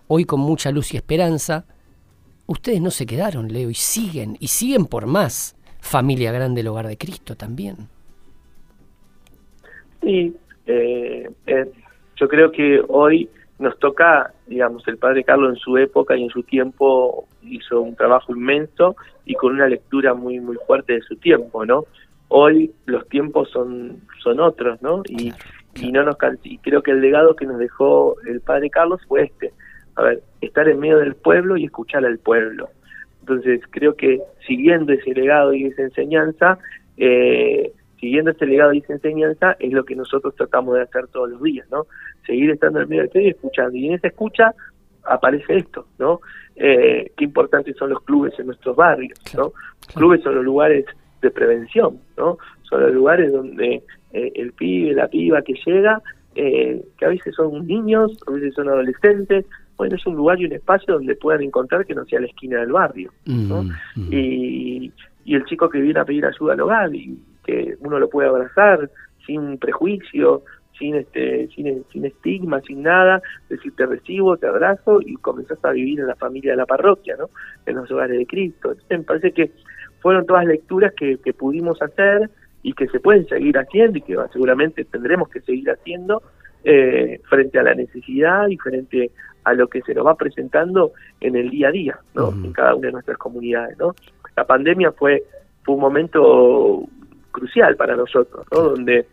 hoy 0.06 0.24
con 0.24 0.40
mucha 0.40 0.70
luz 0.70 0.92
y 0.92 0.98
esperanza, 0.98 1.64
ustedes 2.46 2.80
no 2.80 2.90
se 2.90 3.06
quedaron, 3.06 3.52
Leo, 3.52 3.70
y 3.70 3.74
siguen, 3.74 4.36
y 4.40 4.48
siguen 4.48 4.86
por 4.86 5.06
más. 5.06 5.56
Familia 5.80 6.32
Grande, 6.32 6.60
el 6.60 6.68
Hogar 6.68 6.88
de 6.88 6.98
Cristo 6.98 7.36
también. 7.36 7.76
Sí, 10.02 10.34
eh, 10.66 11.30
eh, 11.46 11.72
yo 12.16 12.28
creo 12.28 12.50
que 12.50 12.80
hoy 12.88 13.28
nos 13.58 13.78
toca, 13.78 14.32
digamos, 14.46 14.86
el 14.86 14.98
padre 14.98 15.24
Carlos 15.24 15.54
en 15.54 15.58
su 15.58 15.76
época 15.76 16.16
y 16.16 16.24
en 16.24 16.30
su 16.30 16.42
tiempo 16.42 17.26
hizo 17.42 17.80
un 17.80 17.96
trabajo 17.96 18.34
inmenso 18.34 18.96
y 19.24 19.34
con 19.34 19.52
una 19.52 19.66
lectura 19.66 20.14
muy 20.14 20.38
muy 20.40 20.56
fuerte 20.66 20.94
de 20.94 21.02
su 21.02 21.16
tiempo, 21.16 21.66
¿no? 21.66 21.84
Hoy 22.28 22.72
los 22.86 23.08
tiempos 23.08 23.50
son 23.50 24.00
son 24.22 24.40
otros, 24.40 24.80
¿no? 24.82 25.02
Y, 25.08 25.32
y 25.74 25.92
no 25.92 26.04
nos 26.04 26.16
y 26.44 26.58
creo 26.58 26.82
que 26.82 26.92
el 26.92 27.00
legado 27.00 27.34
que 27.34 27.46
nos 27.46 27.58
dejó 27.58 28.16
el 28.26 28.40
padre 28.40 28.70
Carlos 28.70 29.00
fue 29.08 29.24
este, 29.24 29.52
a 29.96 30.02
ver, 30.02 30.22
estar 30.40 30.68
en 30.68 30.78
medio 30.78 30.98
del 30.98 31.16
pueblo 31.16 31.56
y 31.56 31.64
escuchar 31.64 32.04
al 32.04 32.18
pueblo. 32.18 32.68
Entonces 33.20 33.60
creo 33.70 33.94
que 33.94 34.20
siguiendo 34.46 34.92
ese 34.92 35.12
legado 35.12 35.52
y 35.52 35.64
esa 35.64 35.82
enseñanza, 35.82 36.58
eh, 36.96 37.72
siguiendo 38.00 38.30
este 38.30 38.46
legado 38.46 38.70
de 38.70 38.78
esa 38.78 38.94
enseñanza, 38.94 39.56
es 39.58 39.72
lo 39.72 39.84
que 39.84 39.96
nosotros 39.96 40.34
tratamos 40.34 40.74
de 40.74 40.82
hacer 40.82 41.06
todos 41.08 41.30
los 41.30 41.42
días, 41.42 41.66
¿no? 41.70 41.86
Seguir 42.26 42.50
estando 42.50 42.78
en 42.78 42.84
el 42.84 42.88
medio 42.88 43.08
del 43.08 43.24
y 43.24 43.28
escuchando. 43.28 43.76
Y 43.76 43.88
en 43.88 43.94
esa 43.94 44.08
escucha 44.08 44.54
aparece 45.04 45.56
esto, 45.56 45.86
¿no? 45.98 46.20
Eh, 46.56 47.12
qué 47.16 47.24
importantes 47.24 47.76
son 47.76 47.90
los 47.90 48.02
clubes 48.02 48.38
en 48.38 48.46
nuestros 48.46 48.76
barrios, 48.76 49.18
¿no? 49.36 49.52
Clubes 49.94 50.22
son 50.22 50.36
los 50.36 50.44
lugares 50.44 50.84
de 51.22 51.30
prevención, 51.30 51.98
¿no? 52.16 52.38
Son 52.62 52.82
los 52.82 52.92
lugares 52.92 53.32
donde 53.32 53.82
eh, 54.12 54.32
el 54.34 54.52
pibe, 54.52 54.94
la 54.94 55.08
piba 55.08 55.42
que 55.42 55.54
llega, 55.64 56.02
eh, 56.34 56.84
que 56.98 57.04
a 57.04 57.08
veces 57.08 57.34
son 57.34 57.66
niños, 57.66 58.16
a 58.26 58.32
veces 58.32 58.54
son 58.54 58.68
adolescentes, 58.68 59.46
bueno, 59.76 59.94
es 59.96 60.06
un 60.06 60.16
lugar 60.16 60.40
y 60.40 60.46
un 60.46 60.52
espacio 60.52 60.94
donde 60.94 61.14
puedan 61.14 61.42
encontrar 61.42 61.86
que 61.86 61.94
no 61.94 62.04
sea 62.04 62.20
la 62.20 62.26
esquina 62.26 62.60
del 62.60 62.72
barrio, 62.72 63.12
¿no? 63.26 63.62
Mm, 63.62 63.70
mm. 63.94 64.08
Y, 64.12 64.92
y 65.24 65.34
el 65.34 65.44
chico 65.44 65.68
que 65.68 65.80
viene 65.80 66.00
a 66.00 66.04
pedir 66.04 66.26
ayuda 66.26 66.54
al 66.54 66.60
hogar 66.60 66.94
y 66.94 67.16
que 67.48 67.76
uno 67.80 67.98
lo 67.98 68.10
puede 68.10 68.28
abrazar 68.28 68.90
sin 69.26 69.56
prejuicio, 69.56 70.42
sin 70.78 70.96
este 70.96 71.48
sin, 71.48 71.82
sin 71.90 72.04
estigma, 72.04 72.60
sin 72.60 72.82
nada, 72.82 73.22
decir 73.48 73.74
te 73.74 73.86
recibo, 73.86 74.36
te 74.36 74.46
abrazo 74.46 75.00
y 75.00 75.16
comenzás 75.16 75.64
a 75.64 75.70
vivir 75.70 76.00
en 76.00 76.08
la 76.08 76.14
familia 76.14 76.50
de 76.50 76.58
la 76.58 76.66
parroquia, 76.66 77.16
¿no? 77.16 77.30
En 77.64 77.76
los 77.76 77.90
hogares 77.90 78.18
de 78.18 78.26
Cristo. 78.26 78.72
Entonces, 78.72 78.98
me 78.98 79.04
parece 79.04 79.32
que 79.32 79.50
fueron 80.00 80.26
todas 80.26 80.44
lecturas 80.44 80.92
que, 80.94 81.16
que 81.24 81.32
pudimos 81.32 81.80
hacer 81.80 82.28
y 82.62 82.74
que 82.74 82.86
se 82.88 83.00
pueden 83.00 83.26
seguir 83.26 83.56
haciendo 83.56 83.96
y 83.96 84.02
que 84.02 84.16
seguramente 84.30 84.84
tendremos 84.84 85.30
que 85.30 85.40
seguir 85.40 85.70
haciendo 85.70 86.22
eh, 86.64 87.18
frente 87.30 87.58
a 87.58 87.62
la 87.62 87.74
necesidad 87.74 88.48
y 88.48 88.58
frente 88.58 89.10
a 89.44 89.54
lo 89.54 89.68
que 89.68 89.80
se 89.82 89.94
nos 89.94 90.06
va 90.06 90.16
presentando 90.16 90.92
en 91.20 91.34
el 91.34 91.48
día 91.48 91.68
a 91.68 91.72
día, 91.72 91.98
¿no? 92.14 92.28
En 92.30 92.52
cada 92.52 92.74
una 92.74 92.88
de 92.88 92.92
nuestras 92.92 93.16
comunidades, 93.16 93.78
¿no? 93.78 93.94
La 94.36 94.44
pandemia 94.44 94.92
fue, 94.92 95.22
fue 95.62 95.76
un 95.76 95.80
momento 95.80 96.86
crucial 97.38 97.76
para 97.76 97.96
nosotros, 97.96 98.46
¿no? 98.52 98.60
Donde 98.60 99.06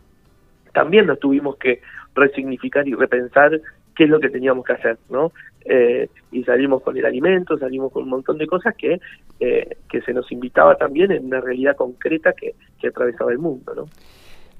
también 0.73 1.07
nos 1.07 1.19
tuvimos 1.19 1.57
que 1.57 1.81
resignificar 2.13 2.88
y 2.88 2.93
repensar 2.93 3.61
qué 3.95 4.03
es 4.03 4.09
lo 4.09 4.19
que 4.19 4.29
teníamos 4.29 4.65
que 4.65 4.73
hacer, 4.73 4.97
¿no? 5.09 5.31
Eh, 5.63 6.09
y 6.31 6.43
salimos 6.43 6.83
con 6.83 6.97
el 6.97 7.05
alimento, 7.05 7.57
salimos 7.57 7.91
con 7.91 8.03
un 8.03 8.09
montón 8.09 8.38
de 8.38 8.45
cosas 8.45 8.75
que, 8.75 8.99
eh, 9.39 9.77
que 9.89 10.01
se 10.01 10.13
nos 10.13 10.31
invitaba 10.31 10.75
también 10.75 11.11
en 11.11 11.25
una 11.25 11.41
realidad 11.41 11.75
concreta 11.75 12.33
que, 12.33 12.55
que 12.79 12.88
atravesaba 12.88 13.31
el 13.31 13.39
mundo, 13.39 13.73
¿no? 13.73 13.85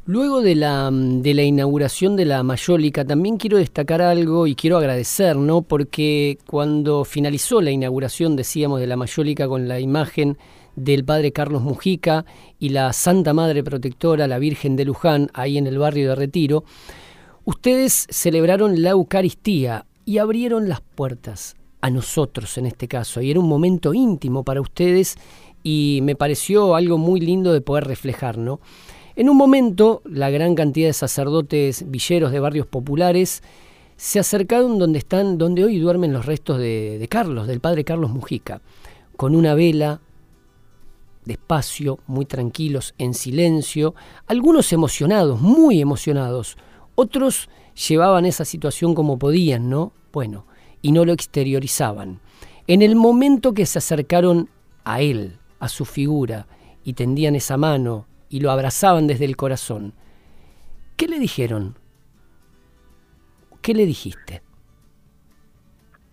Luego 0.08 0.42
de 0.42 0.54
la, 0.54 0.92
de 0.92 1.34
la 1.34 1.42
inauguración 1.42 2.16
de 2.16 2.26
la 2.26 2.44
Mayólica, 2.44 3.06
también 3.06 3.38
quiero 3.38 3.58
destacar 3.58 4.04
algo 4.04 4.46
y 4.46 4.54
quiero 4.54 4.78
agradecer, 4.78 5.36
¿no? 5.36 5.64
Porque 5.64 6.38
cuando 6.46 7.04
finalizó 7.06 7.60
la 7.60 7.72
inauguración, 7.72 8.36
decíamos, 8.36 8.80
de 8.80 8.86
la 8.86 8.98
Mayólica 8.98 9.48
con 9.48 9.68
la 9.68 9.80
imagen 9.80 10.38
del 10.76 11.06
Padre 11.06 11.32
Carlos 11.32 11.62
Mujica 11.62 12.26
y 12.60 12.70
la 12.70 12.94
Santa 12.94 13.34
Madre 13.34 13.64
Protectora, 13.64 14.28
la 14.28 14.40
Virgen 14.40 14.76
de 14.76 14.86
Luján, 14.86 15.30
ahí 15.34 15.58
en 15.58 15.68
el 15.68 15.78
barrio 15.78 16.10
de 16.10 16.16
Retiro, 16.16 16.64
ustedes 17.44 18.08
celebraron 18.10 18.82
la 18.82 18.92
Eucaristía 18.92 19.86
y 20.06 20.18
abrieron 20.18 20.70
las 20.70 20.82
puertas 20.82 21.56
a 21.82 21.90
nosotros 21.90 22.58
en 22.58 22.66
este 22.66 22.88
caso. 22.88 23.22
Y 23.22 23.32
era 23.32 23.40
un 23.40 23.48
momento 23.48 23.94
íntimo 23.94 24.44
para 24.44 24.62
ustedes 24.62 25.18
y 25.64 26.00
me 26.04 26.16
pareció 26.16 26.76
algo 26.76 26.98
muy 26.98 27.20
lindo 27.20 27.54
de 27.54 27.62
poder 27.62 27.86
reflejar, 27.86 28.38
¿no? 28.38 28.60
En 29.16 29.30
un 29.30 29.38
momento, 29.38 30.02
la 30.04 30.30
gran 30.30 30.56
cantidad 30.56 30.88
de 30.88 30.94
sacerdotes 30.94 31.90
villeros 31.90 32.32
de 32.32 32.40
barrios 32.40 32.68
populares 32.68 33.44
se 33.96 34.20
acercaron 34.20 34.78
donde 34.78 35.00
están, 35.00 35.38
donde 35.38 35.64
hoy 35.64 35.80
duermen 35.80 36.12
los 36.12 36.26
restos 36.26 36.60
de, 36.60 36.98
de 37.00 37.08
Carlos, 37.08 37.48
del 37.48 37.62
padre 37.62 37.86
Carlos 37.86 38.12
Mujica, 38.12 38.62
con 39.16 39.34
una 39.34 39.54
vela, 39.54 40.02
despacio, 41.26 42.00
muy 42.08 42.26
tranquilos, 42.26 42.94
en 42.98 43.14
silencio, 43.14 43.96
algunos 44.28 44.72
emocionados, 44.72 45.42
muy 45.42 45.82
emocionados, 45.82 46.58
otros 46.96 47.50
llevaban 47.88 48.26
esa 48.26 48.46
situación 48.46 48.96
como 48.96 49.20
podían, 49.20 49.70
¿no? 49.70 49.92
Bueno, 50.14 50.46
y 50.82 50.92
no 50.92 51.04
lo 51.04 51.14
exteriorizaban. 51.14 52.22
En 52.68 52.82
el 52.82 52.96
momento 52.96 53.54
que 53.54 53.66
se 53.66 53.80
acercaron 53.80 54.50
a 54.84 55.02
él, 55.02 55.40
a 55.60 55.68
su 55.68 55.86
figura, 55.86 56.48
y 56.84 56.94
tendían 56.94 57.36
esa 57.36 57.58
mano 57.58 58.08
y 58.30 58.40
lo 58.40 58.52
abrazaban 58.52 59.08
desde 59.08 59.26
el 59.26 59.36
corazón. 59.36 59.94
¿Qué 60.96 61.08
le 61.08 61.20
dijeron? 61.20 61.78
¿Qué 63.62 63.74
le 63.74 63.86
dijiste? 63.86 64.44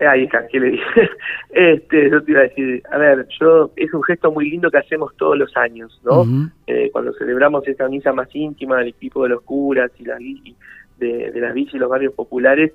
Ahí 0.06 0.24
está, 0.24 0.46
¿qué 0.48 0.60
le 0.60 0.70
dije? 0.70 1.10
Este, 1.50 2.10
yo 2.10 2.22
te 2.22 2.30
iba 2.30 2.40
a 2.40 2.44
decir, 2.44 2.82
a 2.90 2.96
ver, 2.96 3.26
yo 3.38 3.70
es 3.76 3.92
un 3.92 4.02
gesto 4.04 4.32
muy 4.32 4.50
lindo 4.50 4.70
que 4.70 4.78
hacemos 4.78 5.14
todos 5.16 5.36
los 5.36 5.54
años, 5.56 6.00
¿no? 6.02 6.24
Eh, 6.66 6.88
cuando 6.90 7.12
celebramos 7.12 7.68
esta 7.68 7.88
misa 7.88 8.12
más 8.12 8.34
íntima 8.34 8.78
del 8.78 8.88
equipo 8.88 9.22
de 9.24 9.28
los 9.30 9.42
curas 9.42 9.90
y, 9.98 10.04
de 10.04 11.32
las 11.34 11.52
villas 11.52 11.74
y 11.74 11.78
los 11.78 11.90
barrios 11.90 12.14
populares, 12.14 12.72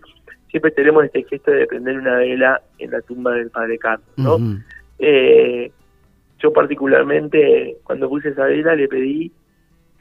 siempre 0.50 0.72
tenemos 0.72 1.06
este 1.06 1.24
gesto 1.24 1.52
de 1.52 1.66
prender 1.66 1.98
una 1.98 2.18
vela 2.18 2.62
en 2.78 2.92
la 2.92 3.02
tumba 3.02 3.32
del 3.34 3.50
Padre 3.50 3.78
Carlos, 3.78 4.08
¿no? 4.16 4.38
eh, 5.00 5.72
yo 6.40 6.54
particularmente, 6.54 7.78
cuando 7.84 8.10
puse 8.10 8.30
esa 8.30 8.46
vela, 8.46 8.76
le 8.76 8.88
pedí 8.88 9.32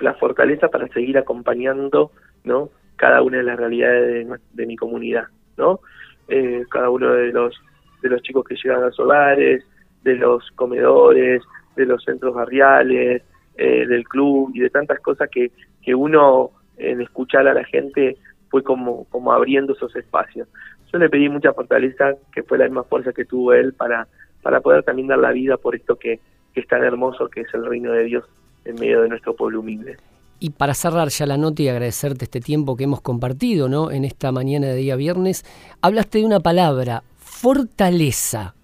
la 0.00 0.14
fortaleza 0.14 0.68
para 0.68 0.86
seguir 0.88 1.16
acompañando, 1.16 2.10
¿no? 2.44 2.70
Cada 2.96 3.22
una 3.22 3.38
de 3.38 3.42
las 3.42 3.58
realidades 3.58 4.28
de, 4.52 4.66
mi 4.66 4.76
comunidad, 4.76 5.24
¿no? 5.56 5.80
Eh, 6.28 6.64
cada 6.70 6.90
uno 6.90 7.12
de 7.12 7.32
los 7.32 7.54
de 8.02 8.10
los 8.10 8.22
chicos 8.22 8.44
que 8.44 8.56
llegan 8.56 8.82
a 8.82 8.86
los 8.86 9.00
hogares, 9.00 9.64
de 10.02 10.14
los 10.16 10.50
comedores, 10.52 11.42
de 11.74 11.86
los 11.86 12.04
centros 12.04 12.34
barriales, 12.34 13.22
eh, 13.56 13.86
del 13.86 14.04
club 14.04 14.50
y 14.54 14.60
de 14.60 14.70
tantas 14.70 15.00
cosas 15.00 15.28
que, 15.30 15.50
que 15.82 15.94
uno 15.94 16.50
en 16.76 17.00
escuchar 17.00 17.48
a 17.48 17.54
la 17.54 17.64
gente 17.64 18.16
fue 18.50 18.62
como, 18.62 19.04
como 19.06 19.32
abriendo 19.32 19.72
esos 19.72 19.96
espacios. 19.96 20.46
Yo 20.92 20.98
le 20.98 21.08
pedí 21.08 21.28
mucha 21.28 21.52
fortaleza, 21.52 22.14
que 22.32 22.42
fue 22.42 22.58
la 22.58 22.64
misma 22.64 22.84
fuerza 22.84 23.12
que 23.12 23.24
tuvo 23.24 23.54
él 23.54 23.72
para 23.72 24.06
para 24.46 24.60
poder 24.60 24.84
también 24.84 25.08
dar 25.08 25.18
la 25.18 25.32
vida 25.32 25.56
por 25.56 25.74
esto 25.74 25.96
que, 25.96 26.20
es 26.54 26.68
tan 26.68 26.84
hermoso, 26.84 27.28
que 27.28 27.40
es 27.40 27.52
el 27.52 27.66
reino 27.66 27.90
de 27.90 28.04
Dios 28.04 28.24
en 28.64 28.76
medio 28.76 29.02
de 29.02 29.08
nuestro 29.08 29.34
pueblo 29.34 29.58
humilde. 29.58 29.96
Y 30.38 30.50
para 30.50 30.74
cerrar 30.74 31.08
ya 31.08 31.26
la 31.26 31.36
nota 31.36 31.62
y 31.62 31.68
agradecerte 31.68 32.24
este 32.24 32.40
tiempo 32.40 32.76
que 32.76 32.84
hemos 32.84 33.00
compartido 33.00 33.68
¿no? 33.68 33.90
en 33.90 34.04
esta 34.04 34.32
mañana 34.32 34.66
de 34.66 34.76
día 34.76 34.96
viernes, 34.96 35.44
hablaste 35.80 36.18
de 36.18 36.26
una 36.26 36.40
palabra, 36.40 37.02
fortaleza. 37.16 38.54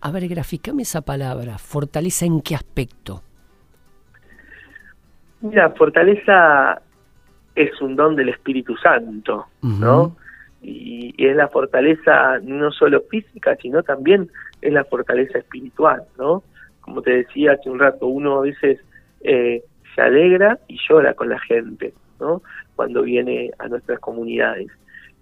A 0.00 0.10
ver, 0.10 0.26
graficame 0.28 0.82
esa 0.82 1.02
palabra, 1.02 1.58
fortaleza 1.58 2.24
en 2.24 2.40
qué 2.40 2.54
aspecto. 2.54 3.22
Mira, 5.42 5.70
fortaleza 5.70 6.80
es 7.54 7.80
un 7.80 7.94
don 7.96 8.16
del 8.16 8.30
Espíritu 8.30 8.76
Santo, 8.76 9.46
¿no? 9.60 10.16
y, 10.62 11.14
es 11.18 11.36
la 11.36 11.48
fortaleza 11.48 12.38
no 12.42 12.70
solo 12.70 13.02
física, 13.10 13.56
sino 13.56 13.82
también 13.82 14.30
es 14.60 14.72
la 14.72 14.84
fortaleza 14.84 15.38
espiritual, 15.38 16.02
¿no? 16.18 16.42
Como 16.80 17.02
te 17.02 17.10
decía 17.10 17.52
hace 17.52 17.68
un 17.68 17.78
rato, 17.78 18.06
uno 18.06 18.38
a 18.38 18.42
veces 18.42 18.80
eh, 19.20 19.62
se 19.94 20.02
alegra 20.02 20.58
y 20.68 20.78
llora 20.88 21.14
con 21.14 21.28
la 21.28 21.38
gente, 21.40 21.92
¿no? 22.20 22.42
Cuando 22.76 23.02
viene 23.02 23.50
a 23.58 23.68
nuestras 23.68 23.98
comunidades. 24.00 24.68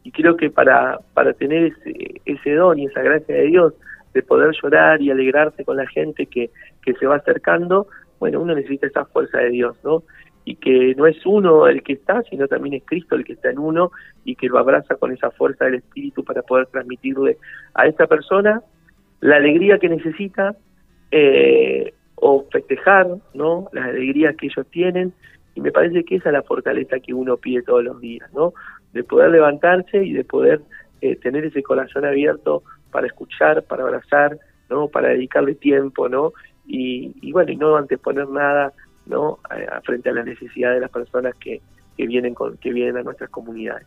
Y 0.02 0.12
creo 0.12 0.36
que 0.36 0.50
para, 0.50 0.98
para 1.14 1.32
tener 1.32 1.64
ese, 1.64 2.20
ese 2.24 2.54
don 2.54 2.78
y 2.78 2.86
esa 2.86 3.02
gracia 3.02 3.34
de 3.34 3.46
Dios, 3.46 3.74
de 4.14 4.22
poder 4.22 4.54
llorar 4.60 5.00
y 5.02 5.10
alegrarse 5.10 5.64
con 5.64 5.76
la 5.76 5.86
gente 5.86 6.26
que, 6.26 6.50
que 6.82 6.94
se 6.94 7.06
va 7.06 7.16
acercando, 7.16 7.86
bueno, 8.18 8.40
uno 8.40 8.54
necesita 8.54 8.86
esa 8.86 9.04
fuerza 9.04 9.38
de 9.38 9.50
Dios, 9.50 9.76
¿no? 9.84 10.02
y 10.44 10.56
que 10.56 10.94
no 10.96 11.06
es 11.06 11.24
uno 11.26 11.66
el 11.66 11.82
que 11.82 11.92
está, 11.92 12.22
sino 12.22 12.48
también 12.48 12.74
es 12.74 12.82
Cristo 12.84 13.14
el 13.14 13.24
que 13.24 13.34
está 13.34 13.50
en 13.50 13.58
uno 13.58 13.92
y 14.24 14.36
que 14.36 14.48
lo 14.48 14.58
abraza 14.58 14.96
con 14.96 15.12
esa 15.12 15.30
fuerza 15.30 15.66
del 15.66 15.76
Espíritu 15.76 16.24
para 16.24 16.42
poder 16.42 16.66
transmitirle 16.66 17.36
a 17.74 17.86
esa 17.86 18.06
persona 18.06 18.62
la 19.20 19.36
alegría 19.36 19.78
que 19.78 19.88
necesita 19.88 20.56
eh, 21.10 21.92
o 22.20 22.46
festejar 22.50 23.08
no 23.34 23.68
la 23.72 23.84
alegría 23.84 24.34
que 24.34 24.46
ellos 24.46 24.66
tienen 24.70 25.12
y 25.54 25.60
me 25.60 25.72
parece 25.72 26.04
que 26.04 26.16
esa 26.16 26.28
es 26.28 26.32
la 26.34 26.42
fortaleza 26.42 27.00
que 27.00 27.12
uno 27.14 27.36
pide 27.36 27.62
todos 27.62 27.84
los 27.84 28.00
días 28.00 28.32
no 28.32 28.52
de 28.92 29.04
poder 29.04 29.30
levantarse 29.30 30.04
y 30.04 30.12
de 30.12 30.24
poder 30.24 30.60
eh, 31.00 31.16
tener 31.16 31.44
ese 31.44 31.62
corazón 31.62 32.04
abierto 32.04 32.62
para 32.90 33.06
escuchar 33.06 33.64
para 33.64 33.84
abrazar 33.84 34.38
no 34.68 34.88
para 34.88 35.08
dedicarle 35.08 35.54
tiempo 35.54 36.08
no 36.08 36.32
y, 36.66 37.14
y 37.20 37.32
bueno 37.32 37.52
y 37.52 37.56
no 37.56 37.76
anteponer 37.76 38.28
nada 38.28 38.72
¿no? 39.06 39.40
frente 39.84 40.08
a 40.08 40.12
la 40.12 40.22
necesidad 40.22 40.72
de 40.72 40.80
las 40.80 40.90
personas 40.90 41.34
que, 41.36 41.60
que, 41.96 42.06
vienen 42.06 42.34
con, 42.34 42.56
que 42.58 42.72
vienen 42.72 42.96
a 42.96 43.02
nuestras 43.02 43.28
comunidades. 43.30 43.86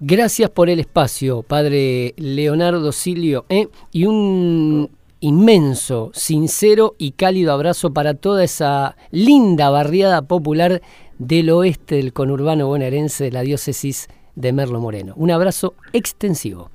Gracias 0.00 0.50
por 0.50 0.68
el 0.68 0.80
espacio, 0.80 1.42
padre 1.42 2.14
Leonardo 2.16 2.90
Silio, 2.92 3.44
¿eh? 3.48 3.68
y 3.92 4.06
un 4.06 4.90
inmenso, 5.22 6.10
sincero 6.12 6.94
y 6.98 7.12
cálido 7.12 7.52
abrazo 7.52 7.94
para 7.94 8.14
toda 8.14 8.44
esa 8.44 8.96
linda 9.12 9.70
barriada 9.70 10.22
popular 10.22 10.82
del 11.18 11.50
oeste 11.50 11.94
del 11.94 12.12
conurbano 12.12 12.66
bonaerense 12.66 13.24
de 13.24 13.30
la 13.30 13.42
diócesis 13.42 14.08
de 14.34 14.52
Merlo 14.52 14.80
Moreno. 14.80 15.14
Un 15.16 15.30
abrazo 15.30 15.74
extensivo. 15.92 16.70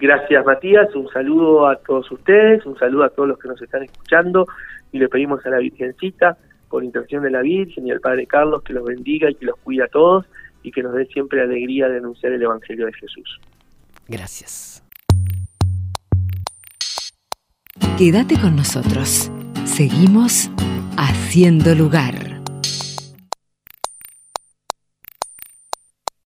Gracias 0.00 0.44
Matías, 0.44 0.94
un 0.96 1.08
saludo 1.10 1.68
a 1.68 1.76
todos 1.76 2.10
ustedes, 2.10 2.64
un 2.64 2.76
saludo 2.78 3.04
a 3.04 3.10
todos 3.10 3.28
los 3.28 3.38
que 3.38 3.48
nos 3.48 3.60
están 3.60 3.82
escuchando 3.84 4.46
y 4.90 4.98
le 4.98 5.08
pedimos 5.08 5.44
a 5.46 5.50
la 5.50 5.58
Virgencita 5.58 6.38
por 6.70 6.82
intercesión 6.82 7.22
de 7.22 7.30
la 7.30 7.42
Virgen 7.42 7.86
y 7.86 7.90
el 7.90 8.00
Padre 8.00 8.26
Carlos, 8.26 8.62
que 8.62 8.72
los 8.72 8.84
bendiga 8.84 9.30
y 9.30 9.34
que 9.34 9.44
los 9.44 9.56
cuida 9.58 9.84
a 9.84 9.88
todos 9.88 10.24
y 10.62 10.72
que 10.72 10.82
nos 10.82 10.94
dé 10.94 11.04
siempre 11.06 11.42
alegría 11.42 11.88
de 11.88 11.98
anunciar 11.98 12.32
el 12.32 12.42
Evangelio 12.42 12.86
de 12.86 12.94
Jesús. 12.94 13.38
Gracias. 14.08 14.81
Quédate 17.98 18.38
con 18.38 18.56
nosotros. 18.56 19.30
Seguimos 19.64 20.50
haciendo 20.96 21.74
lugar. 21.74 22.31